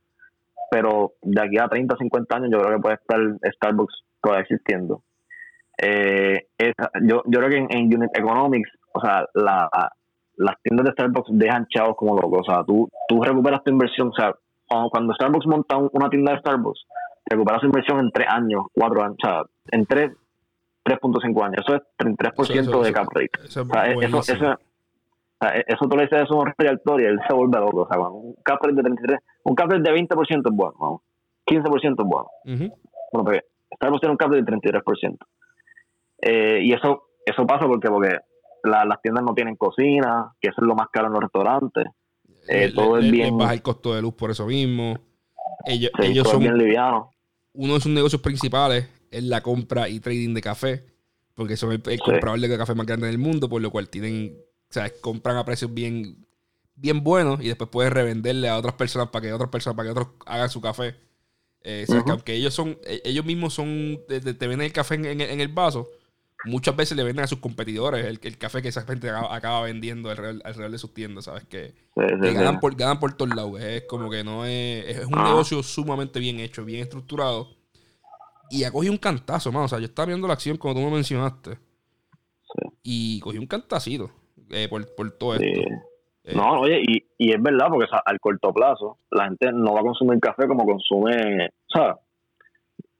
[0.70, 3.20] pero de aquí a 30, 50 años yo creo que puede estar
[3.56, 5.02] Starbucks todavía existiendo.
[5.78, 6.46] Eh,
[7.02, 9.68] yo, yo creo que en, Unit Economics, o sea, la,
[10.36, 12.48] las tiendas de Starbucks dejan chavos como locos.
[12.48, 14.08] O sea, tú, tú recuperas tu inversión.
[14.08, 14.34] O sea,
[14.90, 16.84] cuando Starbucks monta una tienda de Starbucks,
[17.26, 21.64] recuperas su inversión en 3 años, 4 años, o sea, en 3.5 años.
[21.66, 23.30] Eso es 33% de cap rate.
[23.44, 24.56] Eso, o sea, eso, eso,
[25.66, 27.82] eso tú le dices eso a un y él se vuelve loco.
[27.82, 31.02] O sea, un cap rate de 33, un cap rate de 20% es bueno, vamos.
[31.46, 32.26] 15% es bueno.
[32.44, 33.40] Bueno, porque
[33.76, 35.18] Starbucks tiene un cap rate de 33%.
[36.26, 38.18] Eh, y eso eso pasa porque porque
[38.62, 41.84] las tiendas no tienen cocina, que eso es lo más caro en los restaurantes.
[42.48, 43.36] Eh, todo es bien.
[43.36, 44.98] baja el costo de luz por eso mismo.
[45.66, 46.40] Ellos, ellos son.
[46.40, 47.10] Bien liviano.
[47.52, 50.84] Uno de sus negocios principales es la compra y trading de café,
[51.34, 54.36] porque son el, comprador de café más grande del mundo, por lo cual tienen.
[54.70, 56.26] O sea, compran a precios bien,
[56.74, 59.92] bien buenos y después puedes revenderle a otras personas para que otras personas, para que
[59.92, 60.96] otros hagan su café.
[61.62, 64.96] Eh, o sea, que aunque ellos son, e, ellos mismos son, te, venden el café
[64.96, 65.88] en, en el vaso,
[66.44, 70.10] muchas veces le venden a sus competidores el, el café que esa gente acaba, vendiendo
[70.10, 71.44] alrededor, de sus tiendas, ¿sabes?
[71.44, 73.60] Que, ganan, por, ganan por todos lados.
[73.60, 74.86] Es como que no es.
[74.86, 75.24] Es un ah.
[75.24, 77.48] negocio sumamente bien hecho, bien estructurado.
[78.50, 79.64] Y ha cogido un cantazo, mano.
[79.64, 81.58] O sea, yo estaba viendo la acción como tú me mencionaste.
[82.82, 84.10] Y cogí un cantacito
[84.50, 85.46] eh, por, todo esto.
[85.46, 89.80] Eh, no, oye, y, y es verdad, porque al corto plazo la gente no va
[89.80, 91.96] a consumir café como consume, ¿sabes?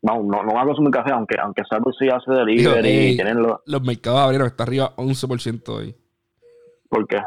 [0.05, 3.61] No, no, no a consumir café, aunque, aunque Starbucks sí hace delivery y tienen los...
[3.65, 5.97] Los mercados abrieron, está arriba 11% hoy.
[6.91, 7.23] ¿Por qué?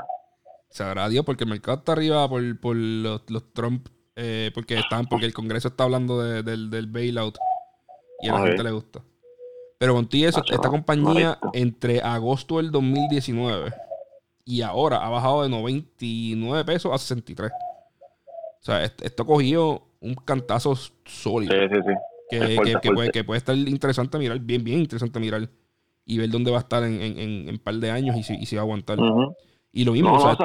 [0.70, 4.76] Se habrá Dios, porque el mercado está arriba por, por los, los Trump, eh, porque
[4.76, 7.40] están, porque el Congreso está hablando de, del, del bailout
[8.22, 9.02] y a la gente le gusta.
[9.80, 13.74] Pero contigo eso, esta compañía entre agosto del 2019
[14.46, 17.52] y ahora ha bajado de 99 pesos a 63.
[17.52, 20.76] O sea, esto ha cogido un cantazo
[21.06, 21.54] sólido.
[21.54, 21.94] Sí, sí, sí.
[22.30, 25.50] Que, puede, que, puede, estar interesante mirar, bien, bien interesante mirar
[26.06, 28.46] y ver dónde va a estar en, en, en, par de años y si, y
[28.46, 28.98] si va a aguantar.
[29.72, 30.38] Y lo mismo, o sea,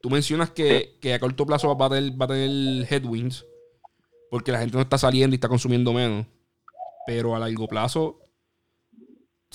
[0.00, 3.46] tú mencionas que, a corto plazo va a, tener, va a tener headwinds
[4.30, 6.26] porque la gente no está saliendo y está consumiendo menos.
[7.06, 8.20] Pero a largo plazo,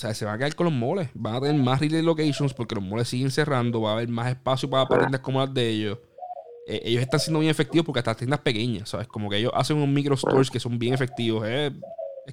[0.00, 1.10] sea, se va a caer con los moles.
[1.14, 3.82] Van a tener más retail locations porque los moles siguen cerrando.
[3.82, 5.98] Va a haber más espacio para tiendas como las de ellos.
[6.70, 9.08] Eh, ellos están siendo bien efectivos porque hasta tiendas pequeñas, ¿sabes?
[9.08, 11.46] Como que ellos hacen unos micro stores que son bien efectivos.
[11.46, 11.72] es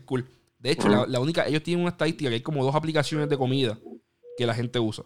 [0.06, 0.26] cool.
[0.60, 3.78] De hecho, la, única, ellos tienen una estadística que hay como dos aplicaciones de comida
[4.38, 5.06] que la gente usa.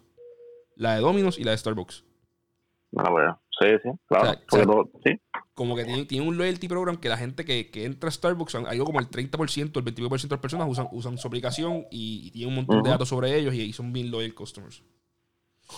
[0.76, 2.06] La de Domino's y la de Starbucks.
[2.92, 4.90] Bueno, sí, sí, claro.
[5.04, 5.20] sí
[5.62, 9.00] como que tiene, un loyalty program que la gente que, entra a Starbucks, algo como
[9.00, 12.82] el 30%, el 29% de las personas usan, usan su aplicación y, tienen un montón
[12.82, 14.84] de datos sobre ellos y, son bien loyal customers.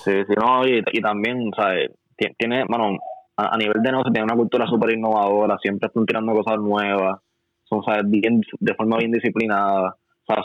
[0.05, 1.91] Sí, sí, no, y, también, ¿sabes?
[2.37, 2.97] Tiene, bueno,
[3.35, 7.19] a, nivel de negocio tiene una cultura súper innovadora, siempre están tirando cosas nuevas,
[7.63, 7.81] son.
[8.09, 9.95] Bien, de forma bien disciplinada,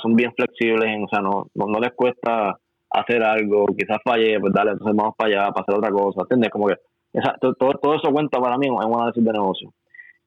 [0.02, 2.58] son bien flexibles, o sea, no, no, les cuesta
[2.90, 6.50] hacer algo, quizás falle, pues dale, entonces vamos para allá, para hacer otra cosa, ¿entiendes?
[6.50, 6.76] Como que
[7.40, 9.72] todo, todo, eso cuenta para mí en un análisis de negocio.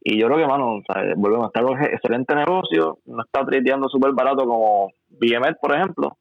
[0.03, 3.45] Y yo creo que, mano, o sea, volvemos a estar un excelente negocio, no está
[3.45, 6.17] triteando súper barato como BMS, por ejemplo,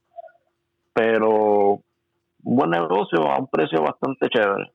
[0.93, 1.80] pero
[2.43, 4.70] un buen negocio a un precio bastante chévere.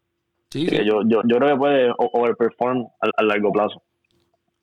[0.50, 3.82] Sí, Yo, yo, yo creo que puede overperform a, largo plazo.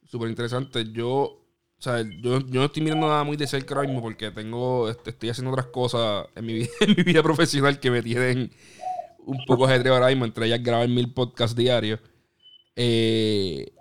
[0.04, 0.90] Súper interesante.
[0.92, 1.40] Yo, o
[1.78, 5.10] sea, yo, yo no estoy mirando nada muy de cerca ahora mismo porque tengo, este,
[5.10, 8.50] estoy haciendo otras cosas en mi, en mi vida profesional que me tienen
[9.26, 12.00] un poco ajedreo ahora mismo, entre ellas grabar mil podcasts diarios.
[12.74, 13.72] Eh,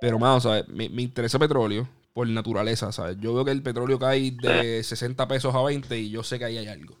[0.00, 3.16] pero, más, o me, me, interesa petróleo por naturaleza, ¿sabes?
[3.18, 6.44] Yo veo que el petróleo cae de 60 pesos a 20 y yo sé que
[6.44, 6.96] ahí hay algo.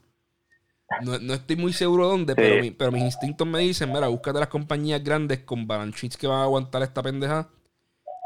[1.02, 5.02] No, estoy muy seguro dónde, pero, pero, mis instintos me dicen, mira, búscate las compañías
[5.02, 7.48] grandes con balance sheets que van a aguantar esta pendeja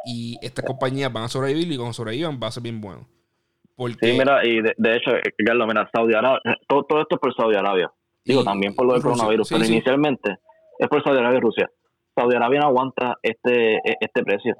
[0.04, 3.08] y estas compañías van a sobrevivir y cuando sobrevivan va a ser bien bueno.
[4.00, 5.12] Sí, mira, y de, hecho,
[5.46, 7.90] Carlos, mira, Saudi Arabia, todo, todo esto es por Saudi Arabia.
[8.24, 10.36] Digo, también por lo del coronavirus, pero inicialmente
[10.78, 11.70] es por Saudi Arabia y Rusia.
[12.14, 14.56] Saudi Arabia no aguanta este, e, este precio.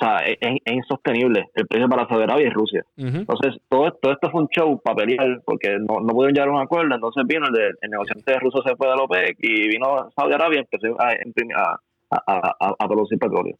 [0.00, 2.84] O sea, es, insostenible el precio para Saudi Arabia y Rusia.
[2.96, 6.52] Entonces, todo, todo esto fue un show para pelear, porque no, no pudieron llegar a
[6.52, 6.94] un acuerdo.
[6.94, 10.34] Entonces vino el, de, el negociante ruso, se fue de la OPEC y vino Saudi
[10.34, 11.80] Arabia y empezó a,
[12.10, 13.56] a, a, producir petróleo.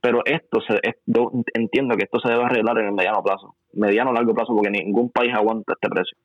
[0.00, 4.12] Pero esto, se, yo entiendo que esto se debe arreglar en el mediano plazo, mediano
[4.12, 6.16] largo plazo, porque ningún país aguanta este precio.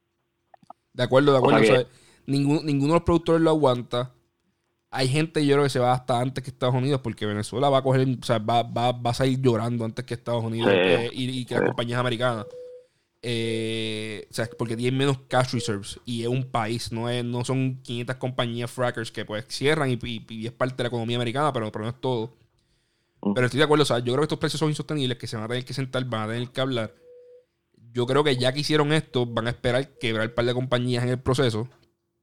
[0.93, 1.88] De acuerdo, de acuerdo
[2.26, 4.11] ninguno de los productores lo aguanta.
[4.95, 7.79] Hay gente, yo creo que se va hasta antes que Estados Unidos, porque Venezuela va
[7.79, 11.09] a coger, o sea, va, va, va a salir llorando antes que Estados Unidos eh,
[11.11, 12.45] y, que las compañías americanas.
[13.23, 17.43] Eh, o sea, porque tienen menos cash reserves y es un país, no, es, no
[17.43, 21.71] son 500 compañías frackers que pues cierran y, es parte de la economía americana, pero,
[21.73, 22.37] no es todo.
[23.23, 23.33] Mm.
[23.33, 25.37] Pero estoy de acuerdo, o sea, yo creo que estos precios son insostenibles, que se
[25.37, 26.93] van a tener que sentar, van a tener que hablar.
[27.93, 31.03] Yo creo que ya que hicieron esto, van a esperar quebrar un par de compañías
[31.03, 31.67] en el proceso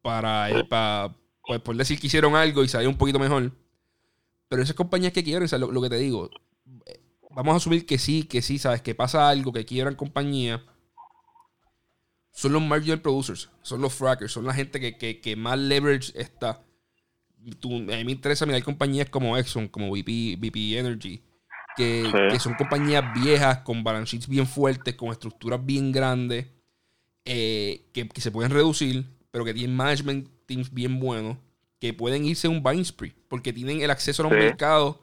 [0.02, 1.16] para, para
[1.46, 3.52] pues, por decir que hicieron algo y salió un poquito mejor.
[4.48, 6.30] Pero esas compañías que quieren, o lo, que te digo,
[6.86, 10.64] eh, vamos a asumir que sí, que sí, sabes, que pasa algo, que quiebran compañía.
[12.32, 16.50] Son los marginal producers, son los frackers, son la gente que, más leverage está.
[16.50, 21.22] a mí me interesa mirar compañías como Exxon, como BP, BP Energy,
[21.76, 26.46] que, son compañías viejas, con balance sheets bien fuertes, con estructuras bien grandes,
[27.24, 31.38] eh, que, que, se pueden reducir pero que tienen management teams bien buenos,
[31.78, 34.96] que pueden irse a un buying spree, porque tienen el acceso a los mercados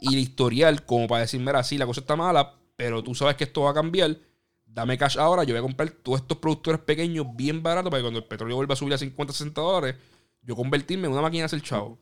[0.00, 3.36] y el historial como para decir, mira, sí, la cosa está mala, pero tú sabes
[3.36, 4.16] que esto va a cambiar,
[4.64, 8.04] dame cash ahora, yo voy a comprar todos estos productores pequeños bien baratos para que
[8.04, 9.96] cuando el petróleo vuelva a subir a 50, 60 dólares,
[10.40, 11.98] yo convertirme en una máquina de hacer chavo.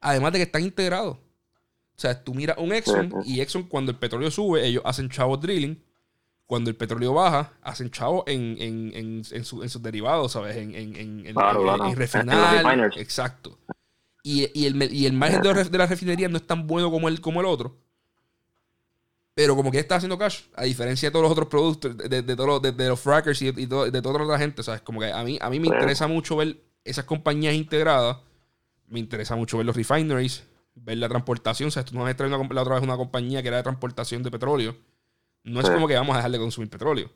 [0.00, 1.16] Además de que están integrados.
[1.16, 5.36] O sea, tú miras un Exxon y Exxon cuando el petróleo sube, ellos hacen chavo
[5.36, 5.80] drilling
[6.46, 10.56] cuando el petróleo baja, hacen chavo en, en, en, en, sus derivados, ¿sabes?
[10.56, 12.92] En, en, en, refinar.
[12.96, 13.58] Exacto.
[14.22, 17.20] Y, y, el, y el margen de, la refinería no es tan bueno como el,
[17.20, 17.76] como el otro.
[19.34, 22.36] Pero como que está haciendo cash, a diferencia de todos los otros productos, de, de,
[22.36, 24.82] todos los, de, los frackers y, de, de toda la otra gente, ¿sabes?
[24.82, 28.18] Como que a mí, a mí me interesa mucho ver esas compañías integradas.
[28.86, 31.68] Me interesa mucho ver los refineries, ver la transportación.
[31.68, 33.62] O sea, tú no vas a traer la otra vez una compañía que era de
[33.62, 34.76] transportación de petróleo
[35.44, 37.10] no es como que vamos a dejar de consumir petróleo.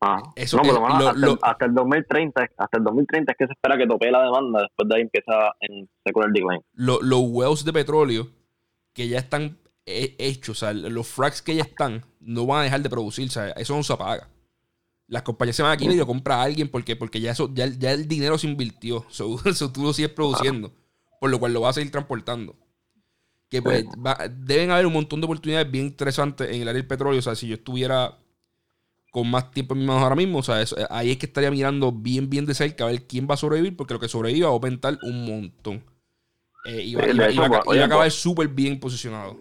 [0.00, 4.10] Ah, Eso no, hasta, el 2030, hasta el 2030 es que se espera que tope
[4.10, 6.62] la demanda, después de ahí empieza en secular decline.
[6.74, 8.28] los wells de petróleo
[8.92, 12.82] que ya están hechos, o sea, los fracks que ya están, no van a dejar
[12.82, 14.28] de producir, o sea, eso no se apaga.
[15.06, 17.64] Las compañías se van aquí y lo compra a alguien porque, porque ya, eso, ya,
[17.64, 20.72] el dinero se invirtió, eso tú lo sigues produciendo,
[21.20, 22.54] por lo cual lo vas a seguir transportando
[23.48, 23.84] que pues
[24.38, 27.18] deben haber un montón de oportunidades bien interesantes en el área del petróleo.
[27.18, 28.18] O sea, si yo estuviera
[29.10, 31.92] con más tiempo en mi mano ahora mismo, o sea, ahí es que estaría mirando
[31.92, 34.52] bien, bien de cerca a ver quién va a sobrevivir, porque lo que sobreviva va
[34.52, 35.82] a aumentar un montón.
[36.66, 39.36] Eh, y, va, a acabar súper bien posicionado.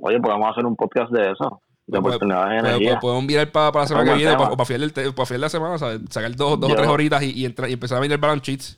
[0.00, 1.60] Oye, podemos hacer un podcast de eso.
[1.86, 2.98] De oportunidades de energía.
[2.98, 6.36] Podemos mirar para, para la semana que viene, para, para fiar el, la semana, sacar
[6.36, 8.77] dos, dos o tres horitas y, y, y empezar a mirar balance sheets.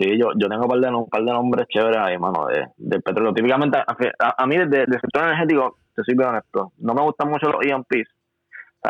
[0.00, 2.68] Sí, yo, yo tengo un par de, un par de nombres chéveres ahí, mano, de,
[2.78, 3.34] del petróleo.
[3.34, 3.78] Típicamente,
[4.18, 7.60] a, mí, del de, sector energético, te soy bien honesto, no me gustan mucho los
[7.62, 8.08] EMPs.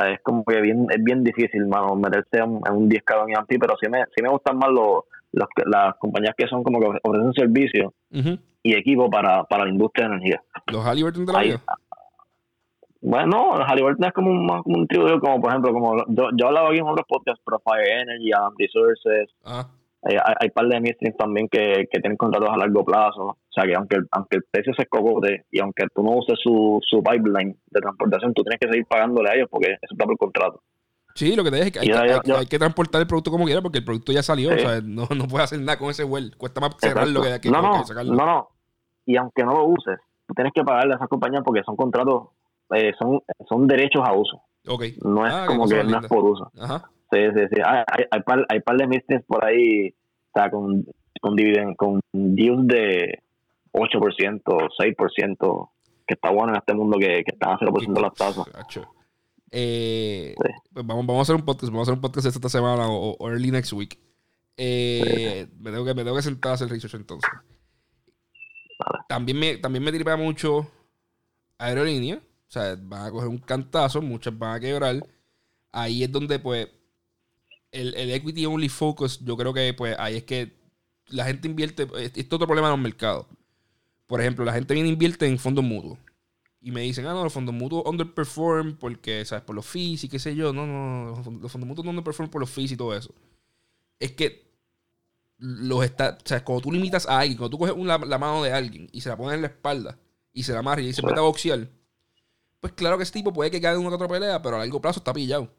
[0.07, 3.75] es como que bien, es bien difícil, mano, meterse en, un 10 en EMP, pero
[3.81, 5.03] sí me, sí me gustan más los,
[5.33, 7.93] los, las compañías que son como que ofrecen servicio
[8.63, 10.43] y equipo para, para la industria de energía.
[10.71, 11.61] ¿Los Halliburton de la vida?
[13.01, 14.87] Bueno, los Halliburton es como un, como un
[15.19, 19.29] como por ejemplo, como yo, yo hablaba aquí en otros podcasts, Profire Energy, Am Resources,
[19.45, 19.67] ah
[20.03, 23.23] hay, hay, par de midstreams también que, que, tienen contratos a largo plazo.
[23.23, 26.81] O sea que aunque, aunque el precio se escogote y aunque tú no uses su,
[26.89, 30.17] su pipeline de transportación, tú tienes que seguir pagándole a ellos porque eso está por
[30.17, 30.63] contrato.
[31.15, 33.79] Sí, lo que te dije es que hay, que transportar el producto como quiera porque
[33.79, 34.55] el producto ya salió.
[34.55, 36.35] O sea, no, no puedes hacer nada con ese well.
[36.37, 38.15] Cuesta más cerrarlo que, que, no, no, sacarlo.
[38.15, 38.49] No, no.
[39.05, 42.29] Y aunque no lo uses, tú tienes que pagarle a esas compañías porque son contratos,
[42.75, 44.41] eh, son, son derechos a uso.
[44.67, 44.97] Okay.
[45.03, 46.51] No es ah, como que no es por uso.
[46.59, 46.89] Ajá.
[47.11, 47.63] Sí, sí, sí.
[47.65, 49.95] Hay, hay, hay, par, hay par de misters por ahí
[50.29, 50.85] está con,
[51.21, 53.23] con, dividen, con deals de
[53.73, 55.71] 8%, 6%,
[56.07, 58.47] que está bueno en este mundo que, que están a 0% las tasas.
[59.53, 60.35] Eh,
[60.73, 63.17] pues vamos, vamos a hacer un podcast, vamos a hacer un podcast esta semana o,
[63.29, 63.99] early next week.
[64.57, 67.31] Eh, me, tengo que, me tengo que sentar a hacer research entonces.
[69.09, 70.71] También me, también me tripea mucho
[71.59, 72.17] aerolínea.
[72.17, 74.97] O sea, van a coger un cantazo, muchas van a quebrar.
[75.73, 76.69] Ahí es donde, pues,
[77.73, 80.61] el, el, equity only focus, yo creo que pues ahí es que
[81.07, 81.83] la gente invierte.
[81.83, 83.27] Esto es otro problema en los mercados.
[84.07, 85.99] Por ejemplo, la gente viene e invierte en fondos mutuos.
[86.61, 89.45] Y me dicen, ah, no, los fondos mutuos underperform porque, ¿sabes?
[89.45, 90.53] Por los fees y qué sé yo.
[90.53, 93.15] No, no, los fondos mutuos no underperform por los fees y todo eso.
[93.99, 94.51] Es que
[95.39, 98.53] los está, o sea, cuando tú limitas a alguien, cuando tú coges la, mano de
[98.53, 99.99] alguien y se la pones en la espalda
[100.35, 101.67] y se la amarra y se mete a boxear,
[102.61, 104.81] pues claro que ese tipo puede que caiga en una otra pelea, pero a largo
[104.81, 105.51] plazo está pillado.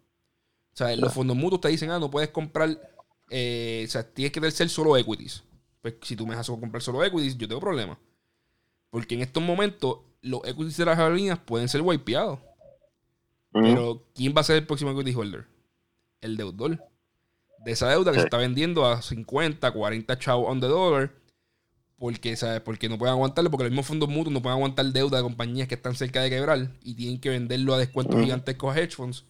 [0.73, 2.79] O sea, los fondos mutuos te dicen, ah, no puedes comprar,
[3.29, 5.43] eh, o sea, tienes que ser solo equities.
[5.81, 7.97] Pues si tú me dejas comprar solo equities, yo tengo problemas.
[8.89, 12.39] Porque en estos momentos, los equities de las aerolíneas pueden ser wipeados.
[13.51, 15.45] Pero, ¿quién va a ser el próximo equity holder?
[16.21, 16.81] El deudor.
[17.65, 21.11] De esa deuda que se está vendiendo a 50, 40 chavos on the dollar.
[21.97, 22.61] Porque, ¿sabes?
[22.61, 25.67] Porque no pueden aguantarlo, porque los mismos fondos mutuos no pueden aguantar deuda de compañías
[25.67, 29.25] que están cerca de quebrar y tienen que venderlo a descuentos gigantescos a hedge funds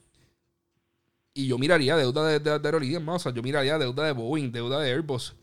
[1.34, 3.18] y yo miraría deuda de, de, de aerolíneas más.
[3.18, 5.36] O sea, yo miraría deuda de Boeing, deuda de Airbus,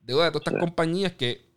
[0.00, 1.48] deuda de todas estas compañías que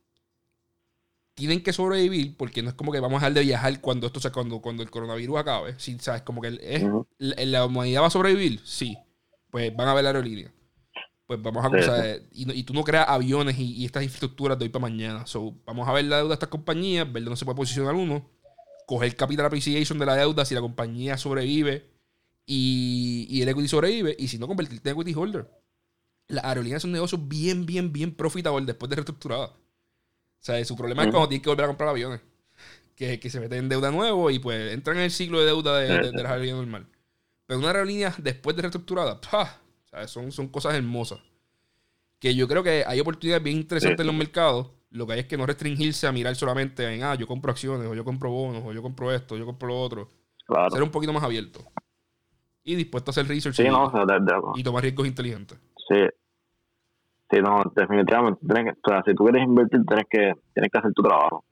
[1.33, 4.19] tienen que sobrevivir porque no es como que vamos a dejar de viajar cuando esto
[4.19, 5.75] sea, cuando, cuando el coronavirus acabe.
[5.77, 6.21] Sí, ¿sabes?
[6.21, 6.83] Como que es,
[7.17, 8.97] la, humanidad va a sobrevivir, sí.
[9.49, 10.53] Pues van a ver la aerolínea.
[11.25, 11.69] Pues vamos a
[12.03, 15.25] sí, y, y, tú no creas aviones y, estas infraestructuras de hoy para mañana.
[15.25, 18.29] So, vamos a ver la deuda de estas compañías, ver dónde se puede posicionar uno,
[18.85, 21.90] coger capital appreciation de la deuda si la compañía sobrevive
[22.45, 24.15] y, el equity sobrevive.
[24.17, 25.49] Y si no, convertirte en equity holder.
[26.27, 29.47] Las aerolíneas son un negocio bien, bien, bien profitable después de reestructurada.
[29.47, 32.21] O sea, su problema es cuando tienes que volver a comprar aviones.
[32.95, 35.79] Que, que, se meten en deuda nuevo y pues entran en el ciclo de deuda
[35.79, 36.87] de, de, las aerolíneas normal.
[37.47, 39.19] Pero una aerolínea después de reestructurada,
[40.07, 41.19] Son, son cosas hermosas.
[42.19, 44.67] Que yo creo que hay oportunidades bien interesantes en los mercados.
[44.91, 47.87] Lo que hay es que no restringirse a mirar solamente en, ah, yo compro acciones,
[47.87, 50.09] o yo compro bonos, o yo compro esto, o yo compro lo otro.
[50.71, 51.65] Ser un poquito más abierto
[52.63, 55.59] y dispuesto a hacer research y, tomar riesgos inteligentes.
[55.87, 56.05] Sí.
[57.29, 58.45] Sí, no, definitivamente.
[58.45, 61.45] Tienes que, o sea, si tú quieres invertir, tienes que, tienes que hacer tu trabajo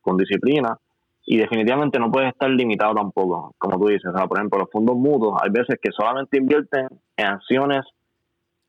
[0.00, 0.76] con disciplina
[1.24, 4.10] y definitivamente no puedes estar limitado tampoco, como tú dices.
[4.12, 7.82] O sea, por ejemplo, los fondos mutuos, hay veces que solamente invierten en acciones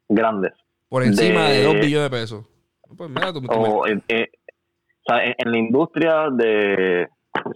[0.07, 0.53] grandes.
[0.89, 2.45] Por encima de, 2 billones de pesos.
[2.95, 4.03] Pues mira, tú, o, en, o
[5.07, 7.07] sea, en, la industria de,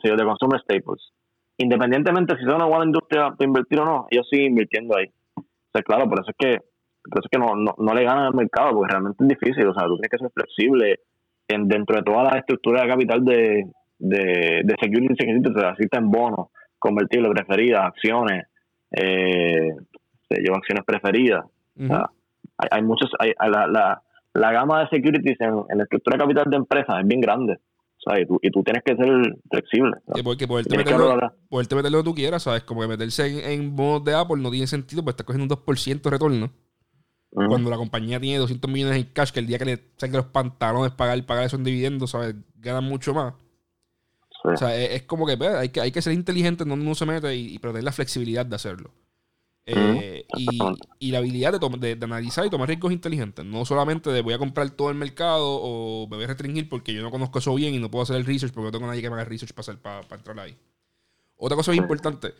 [0.03, 1.13] de consumer staples
[1.57, 5.07] independientemente si son una buena industria para invertir o no, ellos siguen invirtiendo ahí.
[5.35, 5.43] O
[5.73, 6.57] sea, claro, por eso es que,
[7.03, 9.67] por eso es que no, no, le ganan al mercado, porque realmente es difícil.
[9.67, 10.99] O sea, tú tienes que ser flexible
[11.47, 13.65] en, dentro de toda la estructura de capital de,
[13.99, 16.47] de, de security que existe, en bonos,
[16.79, 18.45] convertibles, preferidas, acciones,
[18.91, 19.71] eh,
[20.29, 21.45] yo acciones preferidas.
[21.79, 22.09] o sea,
[22.57, 24.01] hay, hay muchos, hay, la, la,
[24.33, 27.57] la gama de securities en, en la estructura de capital de empresas es bien grande.
[28.41, 29.91] Y tú, tienes que ser flexible.
[30.23, 31.17] porque poderte meterlo,
[31.49, 32.63] meterlo lo que tú quieras, ¿sabes?
[32.63, 35.61] Como que meterse en, en bonos de Apple no tiene sentido porque estás cogiendo un
[35.61, 36.51] 2% de retorno.
[37.31, 40.27] Cuando la compañía tiene 200 millones en cash, que el día que le saquen los
[40.27, 42.35] pantalones pagar, pagar eso en dividendos, ¿sabes?
[42.55, 43.33] Ganan mucho más.
[44.43, 46.95] O sea, es, como que, pues, hay que hay que ser inteligente en donde uno
[46.95, 48.91] se mete y, y tener la flexibilidad de hacerlo.
[49.69, 50.25] Eh,
[50.99, 53.43] y, la habilidad de, de, analizar y tomar riesgos inteligentes.
[53.43, 56.93] No solamente de voy a comprar todo el mercado o me voy a restringir porque
[56.93, 59.01] yo no conozco eso bien y no puedo hacer el research porque no tengo nadie
[59.01, 60.55] que me haga research para, para, entrar ahí.
[61.35, 62.33] Otra cosa muy importante.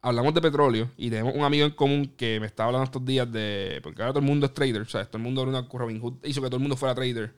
[0.00, 3.30] Hablamos de petróleo y tenemos un amigo en común que me estaba hablando estos días
[3.30, 3.78] de.
[3.82, 4.80] Porque ahora todo el mundo es trader.
[4.80, 5.68] O sea, todo el mundo abrió una.
[5.70, 7.34] Robinhood hizo que todo el mundo fuera trader.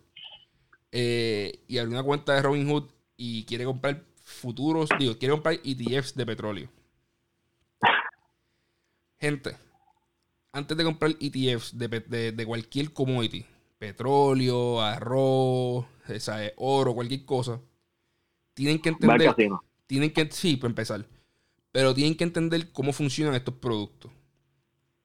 [0.92, 2.84] Eh, y abrió una cuenta de Robinhood
[3.16, 4.88] y quiere comprar futuros.
[4.96, 6.68] Digo, quiere comprar ETFs de petróleo.
[9.24, 9.56] Gente,
[10.52, 13.46] antes de comprar ETFs de, cualquier commodity,
[13.78, 15.86] petróleo, arroz,
[16.56, 17.58] oro, cualquier cosa,
[18.52, 19.34] tienen que entender.
[19.86, 21.06] Tienen que, sí, para empezar.
[21.72, 24.12] Pero tienen que entender cómo funcionan estos productos.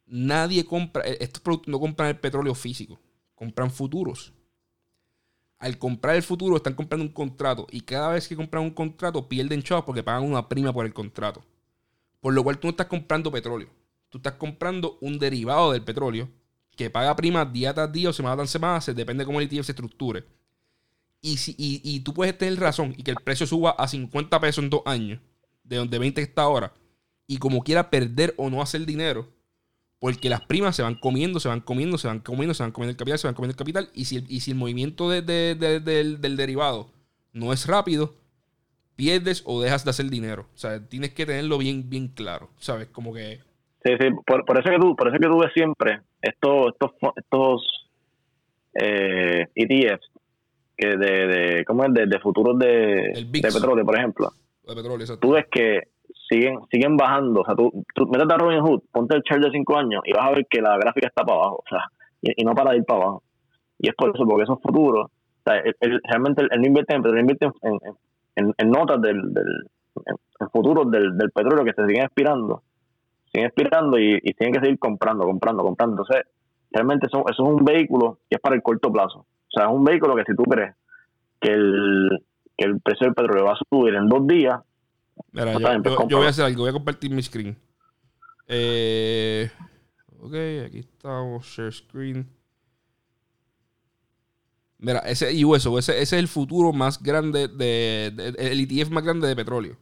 [0.05, 2.99] Nadie compra, eh, estos productos no compran el petróleo físico,
[3.35, 4.33] compran futuros.
[5.59, 9.29] Al comprar el futuro están comprando un contrato y cada vez que compran un contrato
[9.29, 11.41] pierden chavos porque pagan una prima por el contrato.
[12.19, 13.78] Por lo cual tú no estás comprando petróleo
[14.09, 16.29] tú estás comprando un derivado del petróleo
[16.75, 19.47] que paga prima día tras día o semana tras semana, se depende de cómo el
[19.47, 20.23] ETF se estructure.
[21.21, 24.63] Y, si, y, tú puedes tener razón y que el precio suba a 50 pesos
[24.63, 25.19] en dos años,
[25.65, 26.73] de donde 20 está ahora,
[27.27, 29.27] y como quiera perder o no hacer dinero,
[29.99, 32.91] porque las primas se van comiendo, se van comiendo, se van comiendo, se van comiendo
[32.91, 35.25] el capital, se van comiendo el capital, y si el, y si el movimiento del,
[35.59, 36.89] del derivado
[37.33, 38.15] no es rápido,
[38.95, 40.47] pierdes o dejas de hacer dinero.
[40.55, 42.87] O sea, tienes que tenerlo bien, bien claro, ¿sabes?
[42.87, 43.41] Como que
[43.83, 46.91] Sí, sí, por, por, eso que tú, por eso que tú ves siempre estos, estos,
[47.15, 47.89] estos
[48.73, 50.11] eh, ETFs
[50.75, 51.93] que de, de, ¿cómo es?
[51.93, 54.29] De, futuros de, de, petróleo, por ejemplo.
[54.65, 55.83] De petróleo, Tú ves que
[56.29, 57.41] siguen siguen bajando.
[57.41, 60.25] O sea, tú, tú métete a Robinhood, ponte el chart de 5 años y vas
[60.25, 61.63] a ver que la gráfica está para abajo.
[61.65, 61.83] O sea,
[62.21, 63.23] y, no para ir para abajo.
[63.77, 65.61] Y es por eso, porque esos futuros, o sea,
[66.03, 67.79] realmente él, no invierte en petróleo, invierte en,
[68.35, 69.67] en, en, notas del, del
[70.05, 72.63] en, futuros del, del petróleo que se siguen expirando
[73.31, 76.01] siguen expirando y, y, tienen que seguir comprando, comprando, comprando.
[76.01, 76.31] Entonces,
[76.71, 79.19] realmente eso, eso, es un vehículo que es para el corto plazo.
[79.19, 80.75] O sea, es un vehículo que si tú crees
[81.39, 82.25] que el,
[82.57, 84.59] que el precio del petróleo va a subir en dos días,
[85.31, 87.57] Mira, yo, yo, voy a hacer algo, voy a compartir mi screen.
[88.47, 89.49] Eh,
[90.19, 90.33] ok,
[90.65, 92.27] aquí estamos, share screen.
[94.79, 99.03] Mira, ese y ese, ese es el futuro más grande de, de, el ETF más
[99.03, 99.75] grande de petróleo.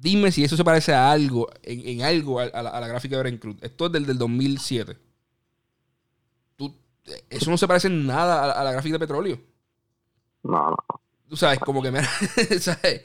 [0.00, 3.86] Dime si eso se parece a algo, en, algo a, la, gráfica de Brain Esto
[3.86, 4.96] es del, del 2007.
[7.30, 9.40] eso no se parece en nada a, la gráfica de petróleo.
[10.44, 10.76] No, no.
[11.28, 12.02] Tú sabes, como que me,
[12.60, 13.02] ¿sabes?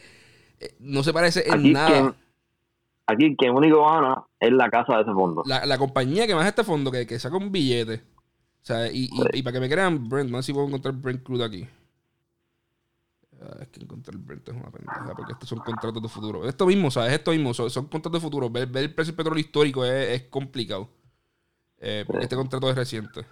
[0.60, 2.16] Eh, no se parece en nada.
[3.08, 5.42] aquí quien único gana es la casa de ese fondo.
[5.46, 8.04] La, compañía que más este fondo, que, que saca un billete.
[8.62, 11.24] O sea, y, y, para que me crean, Brent, no sé si puedo encontrar Brent
[11.24, 11.68] Crude aquí.
[13.44, 16.48] Ah, es que encontrar el Brent es una pendeja, porque estos son contratos de futuro.
[16.48, 17.14] Esto mismo, ¿sabes?
[17.14, 18.50] Esto mismo, son, contratos de futuro.
[18.50, 20.90] Ver, el precio del petróleo histórico es, complicado.
[21.78, 23.26] Eh, porque este contrato es reciente.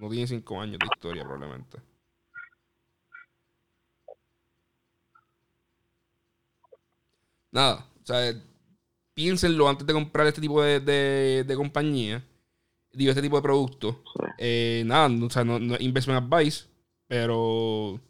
[0.00, 1.78] No tiene cinco años de historia, probablemente.
[7.52, 8.32] Nada, o sea,
[9.12, 12.24] piénsenlo antes de comprar este tipo de, de, compañía.
[12.92, 14.02] Digo, este tipo de producto.
[14.38, 16.66] Eh, nada, o sea, no, no investment advice,
[17.06, 18.00] pero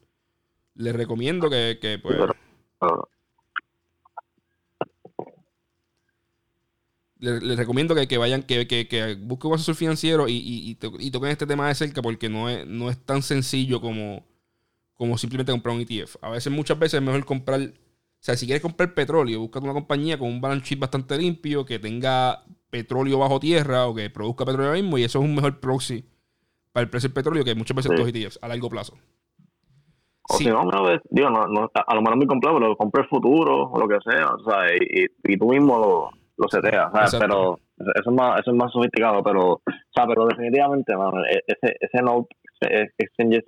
[0.81, 2.17] les recomiendo que, que pues.
[7.19, 11.47] Les, recomiendo que, vayan, que, que, busquen un asesor financiero y, y, y, toquen este
[11.47, 14.27] tema de cerca porque no es, no es tan sencillo como,
[14.95, 16.17] como simplemente comprar un ETF.
[16.23, 17.73] A veces, muchas veces es mejor comprar, o
[18.21, 21.79] sea, si quieres comprar petróleo, busca una compañía con un balance sheet bastante limpio, que
[21.79, 26.07] tenga petróleo bajo tierra o que produzca petróleo mismo y eso es un mejor proxy
[26.73, 28.97] para el precio del petróleo que muchas veces los ETFs a largo plazo.
[30.31, 30.65] O si no,
[31.11, 33.99] digo, no, no, a lo mejor muy complejo, pero compré el futuro o lo que
[34.09, 36.11] sea, o sea, y, y tú mismo lo,
[36.41, 37.17] lo seteas, ¿sabes?
[37.19, 39.63] Pero eso es, más, eso es más sofisticado, pero, o
[39.95, 42.93] sea, pero definitivamente, e, ese, ese note, ese,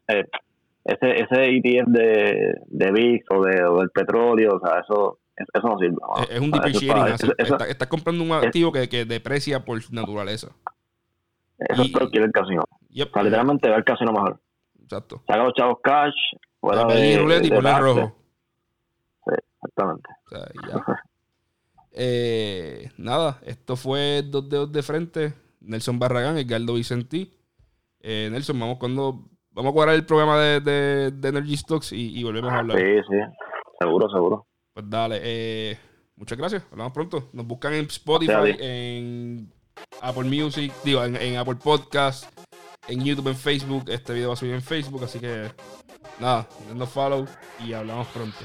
[0.09, 0.26] eh,
[0.85, 5.68] ese, ese ETF de, de VIX o, de, o del petróleo, o sea, eso, eso
[5.68, 5.97] no sirve.
[6.30, 7.14] Es, un depreciating
[7.68, 10.49] Estás comprando un activo que, que deprecia por naturaleza.
[11.59, 12.62] Eso es lo que el casino.
[12.62, 14.41] o sea, literalmente va al casino mejor.
[14.83, 15.22] Exacto.
[15.26, 16.14] Saca los chavos cash,
[16.63, 18.17] fuera de, y poner rojo.
[19.27, 20.09] Sí, exactamente.
[21.91, 25.35] eh, nada, esto fue dos dedos de frente.
[25.61, 27.37] Nelson Barragán, Edgardo Vicentí.
[28.01, 32.19] Eh, Nelson, vamos cuando vamos a cuadrar el programa de, de, de Energy Stocks y,
[32.19, 32.79] y, volvemos a hablar.
[32.79, 33.17] Sí, sí,
[33.81, 34.47] seguro, seguro.
[34.73, 35.79] Pues dale, eh,
[36.17, 37.29] muchas gracias, hablamos pronto.
[37.33, 39.53] Nos buscan en Spotify, en
[40.01, 42.25] Apple Music, digo, en, en Apple Podcast,
[42.89, 43.85] en YouTube, en Facebook.
[43.89, 45.51] Este video va a subir en Facebook, así que
[46.18, 47.26] nada, denos follow
[47.64, 48.39] y hablamos pronto.